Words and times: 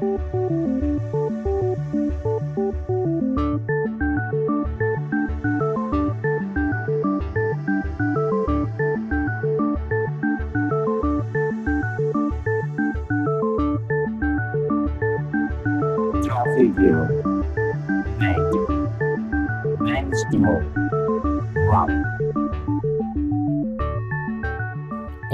Música 0.00 0.63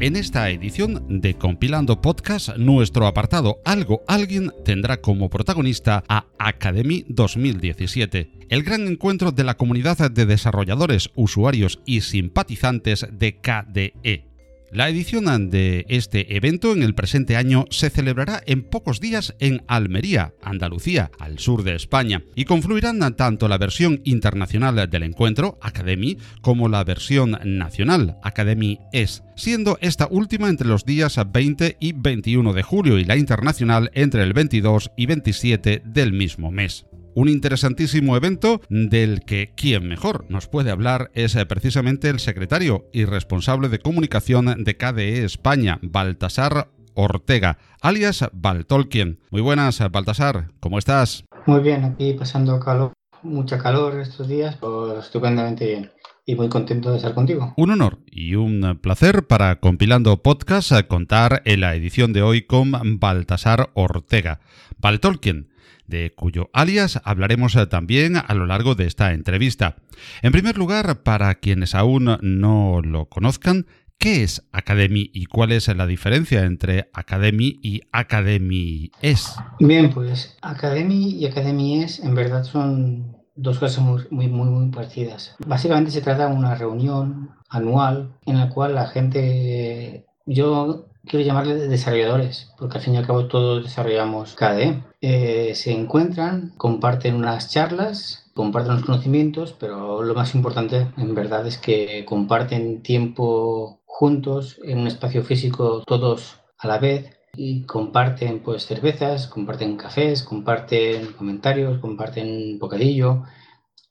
En 0.00 0.16
esta 0.16 0.48
edición 0.48 1.20
de 1.20 1.34
Compilando 1.34 2.00
Podcast, 2.00 2.56
nuestro 2.56 3.06
apartado 3.06 3.60
Algo 3.66 4.00
Alguien 4.08 4.50
tendrá 4.64 5.02
como 5.02 5.28
protagonista 5.28 6.04
a 6.08 6.24
Academy 6.38 7.04
2017, 7.08 8.46
el 8.48 8.62
gran 8.62 8.88
encuentro 8.88 9.30
de 9.30 9.44
la 9.44 9.58
comunidad 9.58 10.10
de 10.10 10.24
desarrolladores, 10.24 11.10
usuarios 11.16 11.82
y 11.84 12.00
simpatizantes 12.00 13.06
de 13.12 13.42
KDE. 13.42 14.29
La 14.72 14.88
edición 14.88 15.50
de 15.50 15.84
este 15.88 16.36
evento 16.36 16.72
en 16.72 16.84
el 16.84 16.94
presente 16.94 17.36
año 17.36 17.64
se 17.70 17.90
celebrará 17.90 18.40
en 18.46 18.62
pocos 18.62 19.00
días 19.00 19.34
en 19.40 19.64
Almería, 19.66 20.32
Andalucía, 20.42 21.10
al 21.18 21.40
sur 21.40 21.64
de 21.64 21.74
España, 21.74 22.22
y 22.36 22.44
confluirán 22.44 23.00
tanto 23.16 23.48
la 23.48 23.58
versión 23.58 24.00
internacional 24.04 24.88
del 24.88 25.02
encuentro, 25.02 25.58
Academy, 25.60 26.18
como 26.40 26.68
la 26.68 26.84
versión 26.84 27.36
nacional, 27.44 28.18
Academy 28.22 28.78
S, 28.92 29.22
siendo 29.34 29.76
esta 29.80 30.06
última 30.08 30.48
entre 30.48 30.68
los 30.68 30.84
días 30.84 31.18
20 31.32 31.76
y 31.80 31.92
21 31.92 32.52
de 32.52 32.62
julio 32.62 32.98
y 32.98 33.04
la 33.04 33.16
internacional 33.16 33.90
entre 33.94 34.22
el 34.22 34.32
22 34.34 34.92
y 34.96 35.06
27 35.06 35.82
del 35.84 36.12
mismo 36.12 36.52
mes. 36.52 36.86
Un 37.20 37.28
interesantísimo 37.28 38.16
evento 38.16 38.62
del 38.70 39.20
que 39.26 39.52
quien 39.54 39.86
mejor 39.86 40.24
nos 40.30 40.48
puede 40.48 40.70
hablar 40.70 41.10
es 41.12 41.36
eh, 41.36 41.44
precisamente 41.44 42.08
el 42.08 42.18
secretario 42.18 42.86
y 42.94 43.04
responsable 43.04 43.68
de 43.68 43.78
comunicación 43.78 44.64
de 44.64 44.76
KDE 44.78 45.22
España, 45.26 45.78
Baltasar 45.82 46.70
Ortega, 46.94 47.58
alias 47.82 48.24
Baltolkien. 48.32 49.18
Muy 49.30 49.42
buenas, 49.42 49.80
Baltasar, 49.92 50.52
¿cómo 50.60 50.78
estás? 50.78 51.26
Muy 51.44 51.60
bien, 51.60 51.84
aquí 51.84 52.14
pasando 52.14 52.58
calor, 52.58 52.94
mucha 53.22 53.58
calor 53.58 54.00
estos 54.00 54.26
días, 54.26 54.56
pues 54.56 55.04
estupendamente 55.04 55.66
bien 55.66 55.90
y 56.24 56.36
muy 56.36 56.48
contento 56.48 56.90
de 56.90 56.96
estar 56.96 57.12
contigo. 57.12 57.52
Un 57.58 57.70
honor 57.70 57.98
y 58.10 58.34
un 58.36 58.78
placer 58.80 59.26
para 59.26 59.60
Compilando 59.60 60.22
Podcast 60.22 60.72
contar 60.88 61.42
en 61.44 61.60
la 61.60 61.74
edición 61.74 62.14
de 62.14 62.22
hoy 62.22 62.46
con 62.46 62.72
Baltasar 62.98 63.68
Ortega. 63.74 64.40
Baltolkien 64.78 65.49
de 65.90 66.12
cuyo 66.16 66.48
alias 66.54 67.00
hablaremos 67.04 67.54
eh, 67.56 67.66
también 67.66 68.16
a 68.16 68.34
lo 68.34 68.46
largo 68.46 68.74
de 68.74 68.86
esta 68.86 69.12
entrevista. 69.12 69.76
En 70.22 70.32
primer 70.32 70.56
lugar, 70.56 71.02
para 71.02 71.34
quienes 71.34 71.74
aún 71.74 72.16
no 72.22 72.80
lo 72.82 73.10
conozcan, 73.10 73.66
¿qué 73.98 74.22
es 74.22 74.48
Academy 74.52 75.10
y 75.12 75.26
cuál 75.26 75.52
es 75.52 75.68
la 75.68 75.86
diferencia 75.86 76.44
entre 76.44 76.88
Academy 76.94 77.58
y 77.62 77.82
Academy 77.92 78.90
es? 79.02 79.34
Bien, 79.58 79.90
pues 79.90 80.38
Academy 80.40 81.10
y 81.10 81.26
Academy 81.26 81.82
es 81.82 81.98
en 82.00 82.14
verdad 82.14 82.44
son 82.44 83.20
dos 83.36 83.58
cosas 83.58 83.82
muy, 83.84 84.06
muy, 84.10 84.28
muy, 84.28 84.70
parecidas. 84.70 85.34
Básicamente 85.46 85.90
se 85.90 86.02
trata 86.02 86.28
de 86.28 86.34
una 86.34 86.54
reunión 86.54 87.30
anual 87.48 88.12
en 88.26 88.38
la 88.38 88.50
cual 88.50 88.74
la 88.74 88.86
gente, 88.86 90.06
yo 90.26 90.86
quiero 91.06 91.24
llamarle 91.24 91.54
desarrolladores, 91.54 92.52
porque 92.58 92.78
al 92.78 92.84
fin 92.84 92.94
y 92.94 92.98
al 92.98 93.06
cabo 93.06 93.26
todos 93.26 93.64
desarrollamos 93.64 94.34
KDE. 94.34 94.82
Eh, 95.00 95.52
se 95.54 95.72
encuentran, 95.72 96.52
comparten 96.56 97.14
unas 97.14 97.50
charlas, 97.50 98.30
comparten 98.34 98.74
los 98.74 98.84
conocimientos, 98.84 99.54
pero 99.58 100.02
lo 100.02 100.14
más 100.14 100.34
importante 100.34 100.88
en 100.96 101.14
verdad 101.14 101.46
es 101.46 101.58
que 101.58 102.04
comparten 102.04 102.82
tiempo 102.82 103.80
juntos 103.86 104.60
en 104.64 104.78
un 104.78 104.86
espacio 104.86 105.22
físico 105.24 105.82
todos 105.86 106.40
a 106.58 106.68
la 106.68 106.78
vez 106.78 107.18
y 107.34 107.62
comparten 107.62 108.40
pues 108.40 108.66
cervezas, 108.66 109.26
comparten 109.26 109.76
cafés, 109.76 110.22
comparten 110.22 111.12
comentarios, 111.12 111.78
comparten 111.78 112.58
bocadillo. 112.58 113.24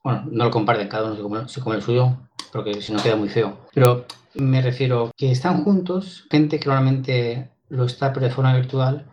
Bueno, 0.03 0.25
no 0.31 0.45
lo 0.45 0.51
comparten, 0.51 0.87
cada 0.87 1.11
uno 1.11 1.47
se 1.47 1.61
come, 1.61 1.77
el 1.77 1.81
suyo, 1.81 2.17
porque 2.51 2.81
si 2.81 2.93
no 2.93 3.01
queda 3.01 3.15
muy 3.15 3.29
feo. 3.29 3.57
Pero 3.73 4.05
me 4.35 4.61
refiero 4.61 5.11
que 5.17 5.31
están 5.31 5.63
juntos, 5.63 6.27
gente 6.29 6.59
que 6.59 6.67
normalmente 6.67 7.49
lo 7.69 7.85
está 7.85 8.13
pero 8.13 8.25
de 8.25 8.33
forma 8.33 8.55
virtual, 8.55 9.05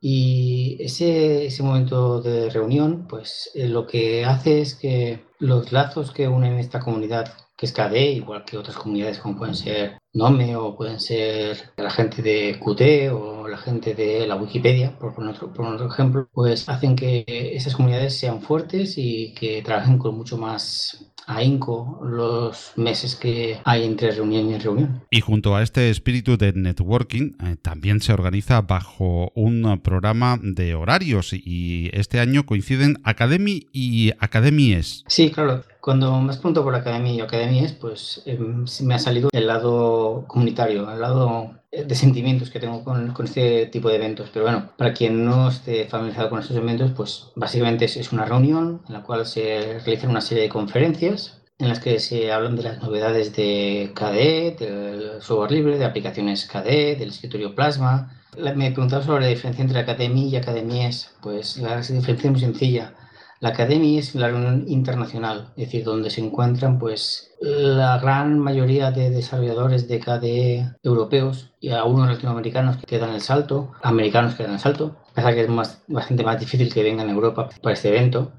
y 0.00 0.76
ese, 0.80 1.46
ese 1.46 1.62
momento 1.62 2.20
de 2.22 2.50
reunión, 2.50 3.06
pues 3.08 3.50
eh, 3.54 3.68
lo 3.68 3.86
que 3.86 4.24
hace 4.24 4.60
es 4.60 4.74
que 4.74 5.24
los 5.38 5.72
lazos 5.72 6.12
que 6.12 6.28
unen 6.28 6.58
esta 6.58 6.80
comunidad, 6.80 7.32
que 7.58 7.66
es 7.66 7.72
KDE, 7.72 8.12
igual 8.12 8.44
que 8.44 8.56
otras 8.56 8.76
comunidades 8.76 9.18
como 9.18 9.36
pueden 9.36 9.56
ser 9.56 9.98
Nome 10.14 10.54
o 10.54 10.76
pueden 10.76 11.00
ser 11.00 11.72
la 11.76 11.90
gente 11.90 12.22
de 12.22 12.58
Qt 12.60 13.12
o 13.12 13.48
la 13.48 13.58
gente 13.58 13.94
de 13.94 14.28
la 14.28 14.36
Wikipedia, 14.36 14.96
por 14.96 15.12
poner 15.12 15.34
otro, 15.34 15.52
por 15.52 15.66
otro 15.66 15.88
ejemplo, 15.88 16.28
pues 16.32 16.68
hacen 16.68 16.94
que 16.94 17.24
esas 17.26 17.74
comunidades 17.74 18.16
sean 18.16 18.40
fuertes 18.42 18.94
y 18.96 19.34
que 19.34 19.60
trabajen 19.62 19.98
con 19.98 20.16
mucho 20.16 20.38
más 20.38 21.04
ahínco 21.28 22.00
los 22.02 22.72
meses 22.76 23.14
que 23.14 23.60
hay 23.64 23.84
entre 23.84 24.12
reunión 24.12 24.50
y 24.50 24.58
reunión. 24.58 25.02
Y 25.10 25.20
junto 25.20 25.54
a 25.54 25.62
este 25.62 25.90
espíritu 25.90 26.38
de 26.38 26.52
networking, 26.54 27.32
eh, 27.44 27.56
también 27.60 28.00
se 28.00 28.12
organiza 28.12 28.62
bajo 28.62 29.30
un 29.34 29.80
programa 29.82 30.38
de 30.42 30.74
horarios 30.74 31.32
y 31.34 31.90
este 31.92 32.18
año 32.18 32.46
coinciden 32.46 32.96
Academy 33.04 33.66
y 33.72 34.12
Academies. 34.18 35.04
Sí, 35.06 35.30
claro. 35.30 35.64
Cuando 35.88 36.20
me 36.20 36.28
has 36.28 36.36
preguntado 36.36 36.64
por 36.66 36.74
Academy 36.74 37.16
y 37.16 37.20
Academies, 37.22 37.72
pues 37.72 38.20
eh, 38.26 38.38
me 38.38 38.94
ha 38.94 38.98
salido 38.98 39.30
el 39.32 39.46
lado 39.46 40.26
comunitario, 40.26 40.92
el 40.92 41.00
lado 41.00 41.54
de 41.72 41.94
sentimientos 41.94 42.50
que 42.50 42.60
tengo 42.60 42.84
con, 42.84 43.14
con, 43.14 43.24
este 43.24 43.64
tipo 43.68 43.88
de 43.88 43.96
eventos. 43.96 44.28
Pero 44.30 44.44
bueno, 44.44 44.70
para 44.76 44.92
quien 44.92 45.24
no 45.24 45.48
esté 45.48 45.86
familiarizado 45.86 46.28
con 46.28 46.40
estos 46.40 46.58
eventos, 46.58 46.90
pues 46.90 47.28
básicamente 47.36 47.86
es, 47.86 47.96
es 47.96 48.12
una 48.12 48.26
reunión 48.26 48.82
en 48.86 48.92
la 48.92 49.02
cual 49.02 49.24
se 49.24 49.78
realizan 49.82 50.10
una 50.10 50.20
serie 50.20 50.42
de 50.42 50.50
conferencias 50.50 51.40
en 51.58 51.70
las 51.70 51.80
que 51.80 51.98
se 52.00 52.32
hablan 52.32 52.56
de 52.56 52.64
las 52.64 52.82
novedades 52.82 53.34
de 53.34 53.90
KDE, 53.94 54.56
del 54.58 55.22
software 55.22 55.52
libre, 55.52 55.78
de 55.78 55.86
aplicaciones 55.86 56.44
KDE, 56.44 56.96
del 56.96 57.08
escritorio 57.08 57.54
Plasma. 57.54 58.12
Me 58.36 58.72
preguntaba 58.72 59.02
sobre 59.02 59.22
la 59.22 59.30
diferencia 59.30 59.62
entre 59.62 59.78
Academy 59.78 60.28
y 60.28 60.36
Academies. 60.36 61.14
Pues 61.22 61.56
la 61.56 61.78
diferencia 61.78 62.12
es 62.12 62.30
muy 62.30 62.40
sencilla. 62.40 62.92
La 63.40 63.50
Academy 63.50 63.98
es 63.98 64.16
la 64.16 64.28
reunión 64.28 64.64
internacional, 64.66 65.52
es 65.56 65.66
decir, 65.66 65.84
donde 65.84 66.10
se 66.10 66.20
encuentran 66.20 66.78
pues 66.80 67.36
la 67.40 67.98
gran 67.98 68.40
mayoría 68.40 68.90
de 68.90 69.10
desarrolladores 69.10 69.86
de 69.86 70.00
KDE 70.00 70.76
europeos 70.82 71.52
y 71.60 71.68
algunos 71.70 72.08
latinoamericanos 72.08 72.78
que 72.78 72.98
dan 72.98 73.14
el 73.14 73.20
salto, 73.20 73.72
americanos 73.82 74.34
que 74.34 74.42
dan 74.42 74.54
el 74.54 74.58
salto. 74.58 74.96
Pasa 75.14 75.34
que 75.34 75.42
es 75.42 75.48
más, 75.48 75.82
bastante 75.86 76.24
más 76.24 76.40
difícil 76.40 76.72
que 76.72 76.82
vengan 76.82 77.08
a 77.08 77.12
Europa 77.12 77.48
para 77.62 77.74
este 77.74 77.90
evento. 77.90 78.32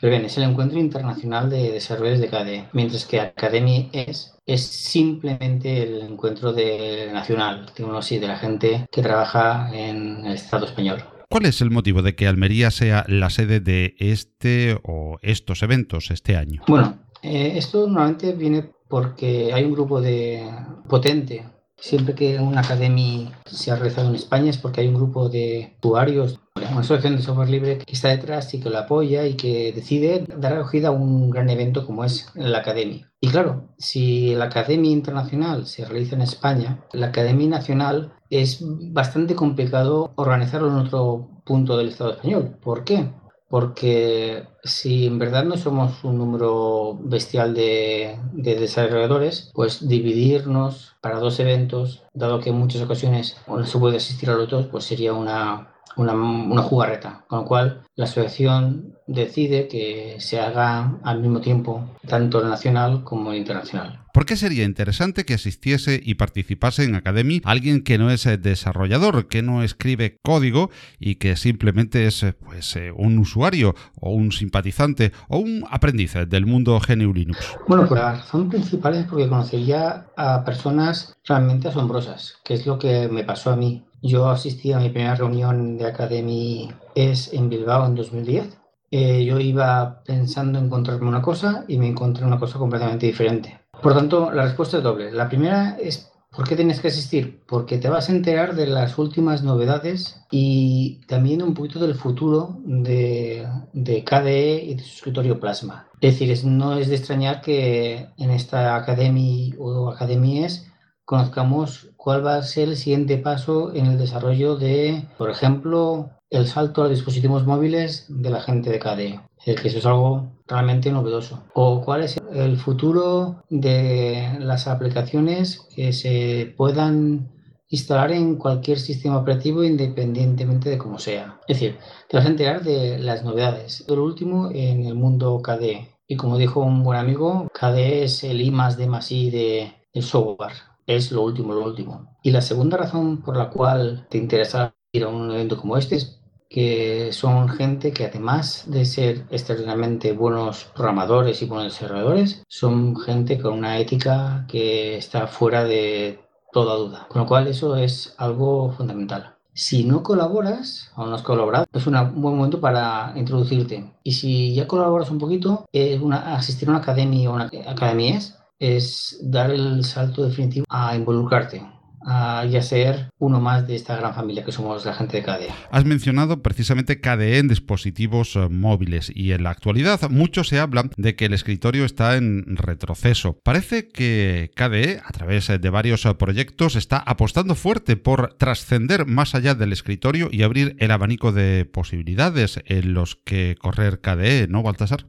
Pero 0.00 0.10
bien, 0.10 0.24
es 0.24 0.36
el 0.36 0.42
encuentro 0.42 0.80
internacional 0.80 1.48
de 1.48 1.70
desarrolladores 1.70 2.20
de 2.20 2.28
KDE, 2.28 2.68
mientras 2.72 3.06
que 3.06 3.20
Academy 3.20 3.90
es, 3.92 4.36
es 4.44 4.66
simplemente 4.66 5.84
el 5.84 6.02
encuentro 6.02 6.52
de, 6.52 7.10
nacional, 7.12 7.70
digamos 7.76 8.04
así, 8.04 8.18
de 8.18 8.26
la 8.26 8.36
gente 8.36 8.88
que 8.90 9.02
trabaja 9.02 9.70
en 9.72 10.26
el 10.26 10.32
Estado 10.32 10.66
español. 10.66 11.04
¿Cuál 11.32 11.46
es 11.46 11.62
el 11.62 11.70
motivo 11.70 12.02
de 12.02 12.14
que 12.14 12.26
Almería 12.26 12.70
sea 12.70 13.06
la 13.08 13.30
sede 13.30 13.60
de 13.60 13.94
este 13.98 14.78
o 14.82 15.18
estos 15.22 15.62
eventos 15.62 16.10
este 16.10 16.36
año? 16.36 16.60
Bueno, 16.68 16.98
eh, 17.22 17.54
esto 17.56 17.86
normalmente 17.86 18.34
viene 18.34 18.70
porque 18.86 19.50
hay 19.50 19.64
un 19.64 19.72
grupo 19.72 20.02
de 20.02 20.46
potente. 20.86 21.42
Siempre 21.82 22.14
que 22.14 22.38
una 22.38 22.60
academia 22.60 23.32
se 23.44 23.72
ha 23.72 23.74
realizado 23.74 24.08
en 24.08 24.14
España 24.14 24.50
es 24.50 24.56
porque 24.56 24.82
hay 24.82 24.86
un 24.86 24.94
grupo 24.94 25.28
de 25.28 25.74
usuarios, 25.82 26.38
una 26.54 26.78
asociación 26.78 27.16
de 27.16 27.22
software 27.22 27.50
libre 27.50 27.78
que 27.78 27.92
está 27.92 28.10
detrás 28.10 28.54
y 28.54 28.60
que 28.60 28.70
lo 28.70 28.78
apoya 28.78 29.26
y 29.26 29.34
que 29.34 29.72
decide 29.72 30.24
dar 30.38 30.52
acogida 30.52 30.88
a 30.88 30.92
un 30.92 31.28
gran 31.28 31.50
evento 31.50 31.84
como 31.84 32.04
es 32.04 32.30
la 32.36 32.58
academia. 32.58 33.10
Y 33.20 33.30
claro, 33.30 33.74
si 33.78 34.32
la 34.36 34.44
Academia 34.44 34.92
Internacional 34.92 35.66
se 35.66 35.84
realiza 35.84 36.14
en 36.14 36.22
España, 36.22 36.84
la 36.92 37.08
Academia 37.08 37.48
Nacional 37.48 38.12
es 38.30 38.60
bastante 38.62 39.34
complicado 39.34 40.12
organizarlo 40.14 40.68
en 40.68 40.86
otro 40.86 41.30
punto 41.44 41.76
del 41.76 41.88
Estado 41.88 42.12
español. 42.12 42.58
¿Por 42.62 42.84
qué? 42.84 43.10
Porque 43.52 44.48
si 44.64 45.06
en 45.06 45.18
verdad 45.18 45.44
no 45.44 45.58
somos 45.58 46.04
un 46.04 46.16
número 46.16 46.98
bestial 47.02 47.52
de, 47.52 48.18
de, 48.32 48.54
desarrolladores, 48.54 49.50
pues 49.52 49.86
dividirnos 49.86 50.96
para 51.02 51.18
dos 51.18 51.38
eventos, 51.38 52.02
dado 52.14 52.40
que 52.40 52.48
en 52.48 52.56
muchas 52.56 52.80
ocasiones 52.80 53.36
no 53.46 53.66
se 53.66 53.78
puede 53.78 53.98
asistir 53.98 54.30
a 54.30 54.36
los 54.36 54.48
dos, 54.48 54.68
pues 54.68 54.84
sería 54.84 55.12
una, 55.12 55.74
una, 55.98 56.14
una, 56.14 56.62
jugarreta, 56.62 57.26
con 57.28 57.40
lo 57.40 57.44
cual 57.44 57.82
la 57.94 58.06
asociación 58.06 58.91
decide 59.06 59.68
que 59.68 60.16
se 60.18 60.40
haga 60.40 60.98
al 61.02 61.20
mismo 61.20 61.40
tiempo 61.40 61.96
tanto 62.06 62.42
nacional 62.46 63.04
como 63.04 63.34
internacional. 63.34 64.02
¿Por 64.12 64.26
qué 64.26 64.36
sería 64.36 64.64
interesante 64.64 65.24
que 65.24 65.32
asistiese 65.32 65.98
y 66.02 66.14
participase 66.14 66.84
en 66.84 66.94
Academy 66.94 67.40
alguien 67.44 67.82
que 67.82 67.96
no 67.96 68.10
es 68.10 68.28
desarrollador, 68.42 69.26
que 69.26 69.40
no 69.40 69.62
escribe 69.62 70.18
código 70.22 70.70
y 71.00 71.14
que 71.14 71.34
simplemente 71.36 72.06
es 72.06 72.26
pues, 72.44 72.76
eh, 72.76 72.92
un 72.94 73.18
usuario 73.18 73.74
o 73.98 74.10
un 74.10 74.30
simpatizante 74.30 75.12
o 75.28 75.38
un 75.38 75.64
aprendiz 75.70 76.12
del 76.28 76.44
mundo 76.44 76.78
GNU 76.86 77.14
Linux? 77.14 77.56
Bueno, 77.66 77.88
pues 77.88 78.02
la 78.02 78.12
razón 78.12 78.50
principal 78.50 78.96
es 78.96 79.06
porque 79.06 79.28
conocería 79.28 80.08
a 80.14 80.44
personas 80.44 81.16
realmente 81.24 81.68
asombrosas, 81.68 82.36
que 82.44 82.54
es 82.54 82.66
lo 82.66 82.78
que 82.78 83.08
me 83.08 83.24
pasó 83.24 83.50
a 83.50 83.56
mí. 83.56 83.82
Yo 84.02 84.28
asistí 84.28 84.72
a 84.72 84.78
mi 84.78 84.90
primera 84.90 85.14
reunión 85.14 85.78
de 85.78 85.86
Academy 85.86 86.70
es 86.94 87.32
en 87.32 87.48
Bilbao 87.48 87.86
en 87.86 87.94
2010. 87.94 88.61
Eh, 88.92 89.24
yo 89.24 89.40
iba 89.40 90.02
pensando 90.04 90.58
encontrarme 90.58 91.08
una 91.08 91.22
cosa 91.22 91.64
y 91.66 91.78
me 91.78 91.88
encontré 91.88 92.24
una 92.24 92.38
cosa 92.38 92.58
completamente 92.58 93.06
diferente. 93.06 93.58
Por 93.82 93.94
tanto, 93.94 94.30
la 94.30 94.44
respuesta 94.44 94.76
es 94.76 94.82
doble. 94.84 95.10
La 95.10 95.28
primera 95.28 95.76
es 95.80 96.12
¿Por 96.34 96.48
qué 96.48 96.56
tienes 96.56 96.80
que 96.80 96.88
asistir? 96.88 97.42
Porque 97.46 97.76
te 97.76 97.90
vas 97.90 98.08
a 98.08 98.12
enterar 98.12 98.54
de 98.54 98.66
las 98.66 98.96
últimas 98.96 99.42
novedades 99.42 100.24
y 100.30 101.02
también 101.06 101.42
un 101.42 101.52
poquito 101.52 101.78
del 101.78 101.94
futuro 101.94 102.56
de, 102.64 103.46
de 103.74 104.02
KDE 104.02 104.64
y 104.64 104.74
de 104.74 104.82
su 104.82 104.94
escritorio 104.94 105.38
Plasma. 105.38 105.88
Es 106.00 106.18
decir, 106.18 106.46
no 106.46 106.78
es 106.78 106.88
de 106.88 106.96
extrañar 106.96 107.42
que 107.42 108.08
en 108.16 108.30
esta 108.30 108.76
academia 108.76 109.54
o 109.58 109.90
academias 109.90 110.66
conozcamos 111.04 111.90
cuál 111.98 112.24
va 112.24 112.36
a 112.36 112.42
ser 112.42 112.70
el 112.70 112.76
siguiente 112.78 113.18
paso 113.18 113.74
en 113.74 113.84
el 113.84 113.98
desarrollo 113.98 114.56
de, 114.56 115.04
por 115.18 115.28
ejemplo, 115.28 116.12
el 116.32 116.46
salto 116.46 116.82
a 116.82 116.88
dispositivos 116.88 117.46
móviles 117.46 118.06
de 118.08 118.30
la 118.30 118.40
gente 118.40 118.70
de 118.70 118.78
KDE. 118.78 119.20
Es 119.38 119.46
decir, 119.46 119.60
que 119.60 119.68
eso 119.68 119.78
es 119.78 119.86
algo 119.86 120.32
realmente 120.48 120.90
novedoso. 120.90 121.44
O 121.54 121.82
cuál 121.82 122.02
es 122.02 122.16
el 122.32 122.56
futuro 122.56 123.44
de 123.50 124.38
las 124.40 124.66
aplicaciones 124.66 125.68
que 125.74 125.92
se 125.92 126.54
puedan 126.56 127.30
instalar 127.68 128.12
en 128.12 128.36
cualquier 128.36 128.78
sistema 128.78 129.18
operativo 129.18 129.62
independientemente 129.62 130.70
de 130.70 130.78
cómo 130.78 130.98
sea. 130.98 131.38
Es 131.48 131.60
decir, 131.60 131.78
te 132.08 132.16
vas 132.16 132.26
a 132.26 132.30
enterar 132.30 132.62
de 132.64 132.98
las 132.98 133.24
novedades. 133.24 133.84
Lo 133.88 134.02
último 134.02 134.50
en 134.52 134.86
el 134.86 134.94
mundo 134.94 135.40
KDE. 135.42 135.88
Y 136.08 136.16
como 136.16 136.38
dijo 136.38 136.60
un 136.60 136.82
buen 136.82 136.98
amigo, 136.98 137.48
KDE 137.52 138.04
es 138.04 138.24
el 138.24 138.40
I 138.40 138.50
más 138.50 138.76
D 138.78 138.86
más 138.86 139.12
I 139.12 139.30
de 139.30 139.72
el 139.92 140.02
software 140.02 140.52
es 140.86 141.12
lo 141.12 141.22
último, 141.22 141.54
lo 141.54 141.64
último. 141.64 142.16
Y 142.22 142.30
la 142.30 142.40
segunda 142.40 142.76
razón 142.76 143.22
por 143.22 143.36
la 143.36 143.50
cual 143.50 144.06
te 144.10 144.18
interesa 144.18 144.74
ir 144.92 145.04
a 145.04 145.08
un 145.08 145.30
evento 145.30 145.56
como 145.56 145.76
este 145.76 145.96
es 145.96 146.21
que 146.52 147.12
son 147.12 147.48
gente 147.48 147.92
que 147.92 148.06
además 148.06 148.64
de 148.66 148.84
ser 148.84 149.26
extraordinariamente 149.30 150.12
buenos 150.12 150.64
programadores 150.74 151.40
y 151.42 151.46
buenos 151.46 151.72
desarrolladores, 151.72 152.42
son 152.48 152.96
gente 152.96 153.38
con 153.38 153.54
una 153.54 153.78
ética 153.78 154.44
que 154.48 154.96
está 154.96 155.26
fuera 155.26 155.64
de 155.64 156.20
toda 156.52 156.76
duda. 156.76 157.06
Con 157.08 157.22
lo 157.22 157.28
cual 157.28 157.48
eso 157.48 157.76
es 157.76 158.14
algo 158.18 158.72
fundamental. 158.72 159.36
Si 159.54 159.84
no 159.84 160.02
colaboras 160.02 160.90
o 160.96 161.06
no 161.06 161.14
has 161.14 161.22
colaborado, 161.22 161.66
es 161.72 161.86
un 161.86 161.94
buen 162.20 162.36
momento 162.36 162.60
para 162.60 163.12
introducirte. 163.16 163.92
Y 164.02 164.12
si 164.12 164.54
ya 164.54 164.66
colaboras 164.66 165.10
un 165.10 165.18
poquito, 165.18 165.66
es 165.72 166.00
una, 166.00 166.36
asistir 166.36 166.68
a 166.68 166.72
una 166.72 166.80
academia 166.80 167.30
o 167.30 167.34
una 167.34 167.50
academia 167.66 168.16
es 168.16 168.34
es 168.62 169.18
dar 169.20 169.50
el 169.50 169.84
salto 169.84 170.22
definitivo 170.22 170.64
a 170.68 170.94
involucrarte. 170.94 171.66
A 172.04 172.44
ya 172.46 172.62
ser 172.62 173.10
uno 173.18 173.40
más 173.40 173.66
de 173.66 173.74
esta 173.74 173.96
gran 173.96 174.14
familia 174.14 174.44
que 174.44 174.52
somos 174.52 174.84
la 174.84 174.94
gente 174.94 175.18
de 175.18 175.22
KDE. 175.22 175.48
Has 175.70 175.84
mencionado 175.84 176.42
precisamente 176.42 177.00
KDE 177.00 177.38
en 177.38 177.48
dispositivos 177.48 178.36
eh, 178.36 178.48
móviles 178.48 179.10
y 179.14 179.32
en 179.32 179.44
la 179.44 179.50
actualidad 179.50 180.10
mucho 180.10 180.44
se 180.44 180.58
habla 180.58 180.90
de 180.96 181.16
que 181.16 181.26
el 181.26 181.34
escritorio 181.34 181.84
está 181.84 182.16
en 182.16 182.56
retroceso. 182.56 183.38
Parece 183.42 183.88
que 183.88 184.50
KDE, 184.54 185.00
a 185.04 185.10
través 185.12 185.48
de 185.48 185.70
varios 185.70 186.04
eh, 186.06 186.14
proyectos, 186.14 186.76
está 186.76 186.98
apostando 186.98 187.54
fuerte 187.54 187.96
por 187.96 188.34
trascender 188.34 189.06
más 189.06 189.34
allá 189.34 189.54
del 189.54 189.72
escritorio 189.72 190.28
y 190.30 190.42
abrir 190.42 190.76
el 190.78 190.90
abanico 190.90 191.32
de 191.32 191.64
posibilidades 191.64 192.60
en 192.66 192.94
los 192.94 193.16
que 193.16 193.56
correr 193.58 194.00
KDE, 194.00 194.48
¿no, 194.48 194.62
Baltasar? 194.62 195.06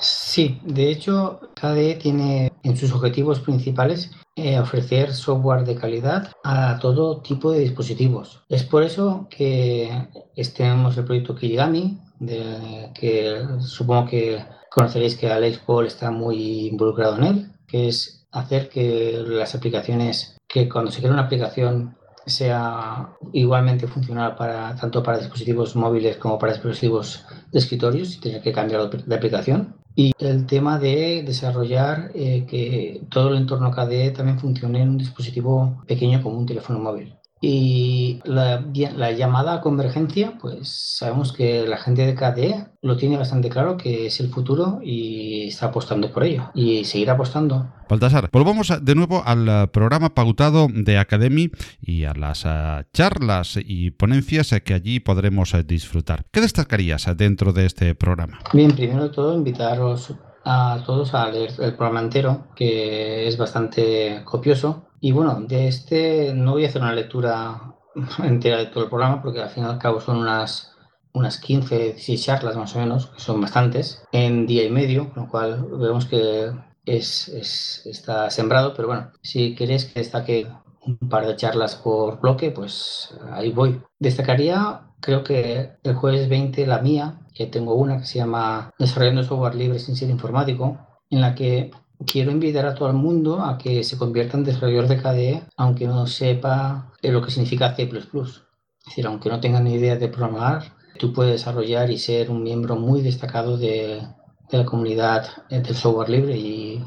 Sí, 0.00 0.58
de 0.64 0.90
hecho, 0.90 1.40
KDE 1.54 1.96
tiene 1.96 2.49
en 2.62 2.76
sus 2.76 2.92
objetivos 2.92 3.40
principales 3.40 4.10
eh, 4.36 4.58
ofrecer 4.58 5.12
software 5.12 5.64
de 5.64 5.74
calidad 5.74 6.32
a 6.44 6.78
todo 6.80 7.20
tipo 7.20 7.50
de 7.52 7.60
dispositivos. 7.60 8.42
Es 8.48 8.62
por 8.64 8.82
eso 8.82 9.26
que 9.30 10.08
tenemos 10.56 10.96
el 10.96 11.04
proyecto 11.04 11.34
Kirigami, 11.34 11.98
de, 12.18 12.90
que 12.94 13.42
supongo 13.60 14.06
que 14.06 14.44
conoceréis 14.70 15.16
que 15.16 15.30
Alex 15.30 15.58
Paul 15.66 15.86
está 15.86 16.10
muy 16.10 16.68
involucrado 16.68 17.16
en 17.16 17.24
él, 17.24 17.52
que 17.66 17.88
es 17.88 18.26
hacer 18.32 18.68
que 18.68 19.22
las 19.26 19.54
aplicaciones, 19.54 20.36
que 20.48 20.68
cuando 20.68 20.90
se 20.90 21.00
crea 21.00 21.12
una 21.12 21.22
aplicación 21.22 21.96
sea 22.26 23.16
igualmente 23.32 23.88
funcional 23.88 24.36
para 24.36 24.76
tanto 24.76 25.02
para 25.02 25.18
dispositivos 25.18 25.74
móviles 25.74 26.16
como 26.16 26.38
para 26.38 26.52
dispositivos 26.52 27.24
de 27.50 27.58
escritorio, 27.58 28.04
sin 28.04 28.20
tener 28.20 28.42
que 28.42 28.52
cambiar 28.52 28.88
de 28.88 29.14
aplicación. 29.14 29.79
Y 29.94 30.12
el 30.18 30.46
tema 30.46 30.78
de 30.78 31.22
desarrollar 31.24 32.10
eh, 32.14 32.46
que 32.48 33.02
todo 33.10 33.30
el 33.30 33.38
entorno 33.38 33.70
KDE 33.70 34.12
también 34.12 34.38
funcione 34.38 34.82
en 34.82 34.90
un 34.90 34.98
dispositivo 34.98 35.82
pequeño 35.86 36.22
como 36.22 36.38
un 36.38 36.46
teléfono 36.46 36.78
móvil. 36.78 37.19
Y 37.42 38.20
la, 38.24 38.62
la, 38.96 39.12
llamada 39.12 39.62
convergencia, 39.62 40.36
pues 40.38 40.68
sabemos 40.98 41.32
que 41.32 41.66
la 41.66 41.78
gente 41.78 42.04
de 42.04 42.14
KDE 42.14 42.66
lo 42.82 42.98
tiene 42.98 43.16
bastante 43.16 43.48
claro 43.48 43.78
que 43.78 44.06
es 44.06 44.20
el 44.20 44.28
futuro 44.28 44.80
y 44.82 45.48
está 45.48 45.66
apostando 45.66 46.12
por 46.12 46.24
ello 46.24 46.50
y 46.54 46.84
seguirá 46.84 47.14
apostando. 47.14 47.66
Baltasar, 47.88 48.28
volvamos 48.30 48.72
de 48.82 48.94
nuevo 48.94 49.22
al 49.24 49.48
eh, 49.48 49.66
programa 49.68 50.14
pautado 50.14 50.68
de 50.70 50.98
Academy 50.98 51.50
y 51.80 52.04
a 52.04 52.12
las 52.12 52.44
eh, 52.44 52.84
charlas 52.92 53.58
y 53.62 53.90
ponencias 53.90 54.54
que 54.62 54.74
allí 54.74 55.00
podremos 55.00 55.54
eh, 55.54 55.62
disfrutar. 55.62 56.26
¿Qué 56.30 56.42
destacarías 56.42 57.06
dentro 57.16 57.54
de 57.54 57.64
este 57.64 57.94
programa? 57.94 58.40
Bien, 58.52 58.70
primero 58.72 59.04
de 59.04 59.10
todo 59.10 59.34
invitaros 59.34 60.14
a 60.44 60.82
todos 60.86 61.14
a 61.14 61.30
leer 61.30 61.52
el 61.58 61.74
programa 61.74 62.00
entero, 62.00 62.48
que 62.54 63.26
es 63.26 63.36
bastante 63.36 64.22
copioso 64.24 64.90
y 65.00 65.12
bueno, 65.12 65.40
de 65.40 65.66
este 65.66 66.34
no 66.34 66.52
voy 66.52 66.64
a 66.64 66.68
hacer 66.68 66.82
una 66.82 66.92
lectura 66.92 67.74
entera 68.22 68.58
de 68.58 68.66
todo 68.66 68.84
el 68.84 68.90
programa 68.90 69.22
porque 69.22 69.40
al 69.40 69.48
fin 69.48 69.64
y 69.64 69.66
al 69.66 69.78
cabo 69.78 70.00
son 70.00 70.18
unas, 70.18 70.76
unas 71.14 71.38
15, 71.38 71.78
16 71.78 72.22
charlas 72.22 72.56
más 72.56 72.76
o 72.76 72.80
menos, 72.80 73.06
que 73.06 73.20
son 73.20 73.40
bastantes, 73.40 74.02
en 74.12 74.46
día 74.46 74.64
y 74.64 74.70
medio, 74.70 75.10
con 75.12 75.24
lo 75.24 75.30
cual 75.30 75.66
vemos 75.72 76.04
que 76.04 76.52
es, 76.84 77.28
es, 77.28 77.82
está 77.86 78.30
sembrado, 78.30 78.74
pero 78.74 78.88
bueno, 78.88 79.10
si 79.22 79.54
queréis 79.54 79.86
que 79.86 80.00
destaque 80.00 80.46
un 80.82 80.96
par 81.08 81.26
de 81.26 81.36
charlas 81.36 81.76
por 81.76 82.20
bloque, 82.20 82.50
pues 82.50 83.14
ahí 83.32 83.52
voy. 83.52 83.80
Destacaría, 83.98 84.82
creo 85.00 85.24
que 85.24 85.72
el 85.82 85.94
jueves 85.94 86.28
20, 86.28 86.66
la 86.66 86.80
mía, 86.80 87.20
tengo 87.46 87.74
una 87.74 87.98
que 87.98 88.06
se 88.06 88.18
llama 88.18 88.72
Desarrollando 88.78 89.22
software 89.24 89.54
libre 89.54 89.78
sin 89.78 89.96
ser 89.96 90.10
informático, 90.10 90.78
en 91.10 91.20
la 91.20 91.34
que 91.34 91.70
quiero 92.06 92.30
invitar 92.30 92.66
a 92.66 92.74
todo 92.74 92.88
el 92.88 92.96
mundo 92.96 93.42
a 93.42 93.58
que 93.58 93.84
se 93.84 93.98
convierta 93.98 94.36
en 94.36 94.44
desarrollador 94.44 94.88
de 94.88 94.96
KDE, 94.96 95.42
aunque 95.56 95.86
no 95.86 96.06
sepa 96.06 96.92
lo 97.02 97.22
que 97.22 97.30
significa 97.30 97.74
C++. 97.74 97.82
Es 97.82 98.86
decir, 98.86 99.06
aunque 99.06 99.28
no 99.28 99.40
tenga 99.40 99.60
ni 99.60 99.74
idea 99.74 99.96
de 99.96 100.08
programar, 100.08 100.74
tú 100.98 101.12
puedes 101.12 101.32
desarrollar 101.32 101.90
y 101.90 101.98
ser 101.98 102.30
un 102.30 102.42
miembro 102.42 102.76
muy 102.76 103.02
destacado 103.02 103.56
de, 103.56 104.02
la 104.50 104.64
comunidad 104.64 105.28
del 105.48 105.64
software 105.76 106.08
libre 106.08 106.36
y, 106.36 106.84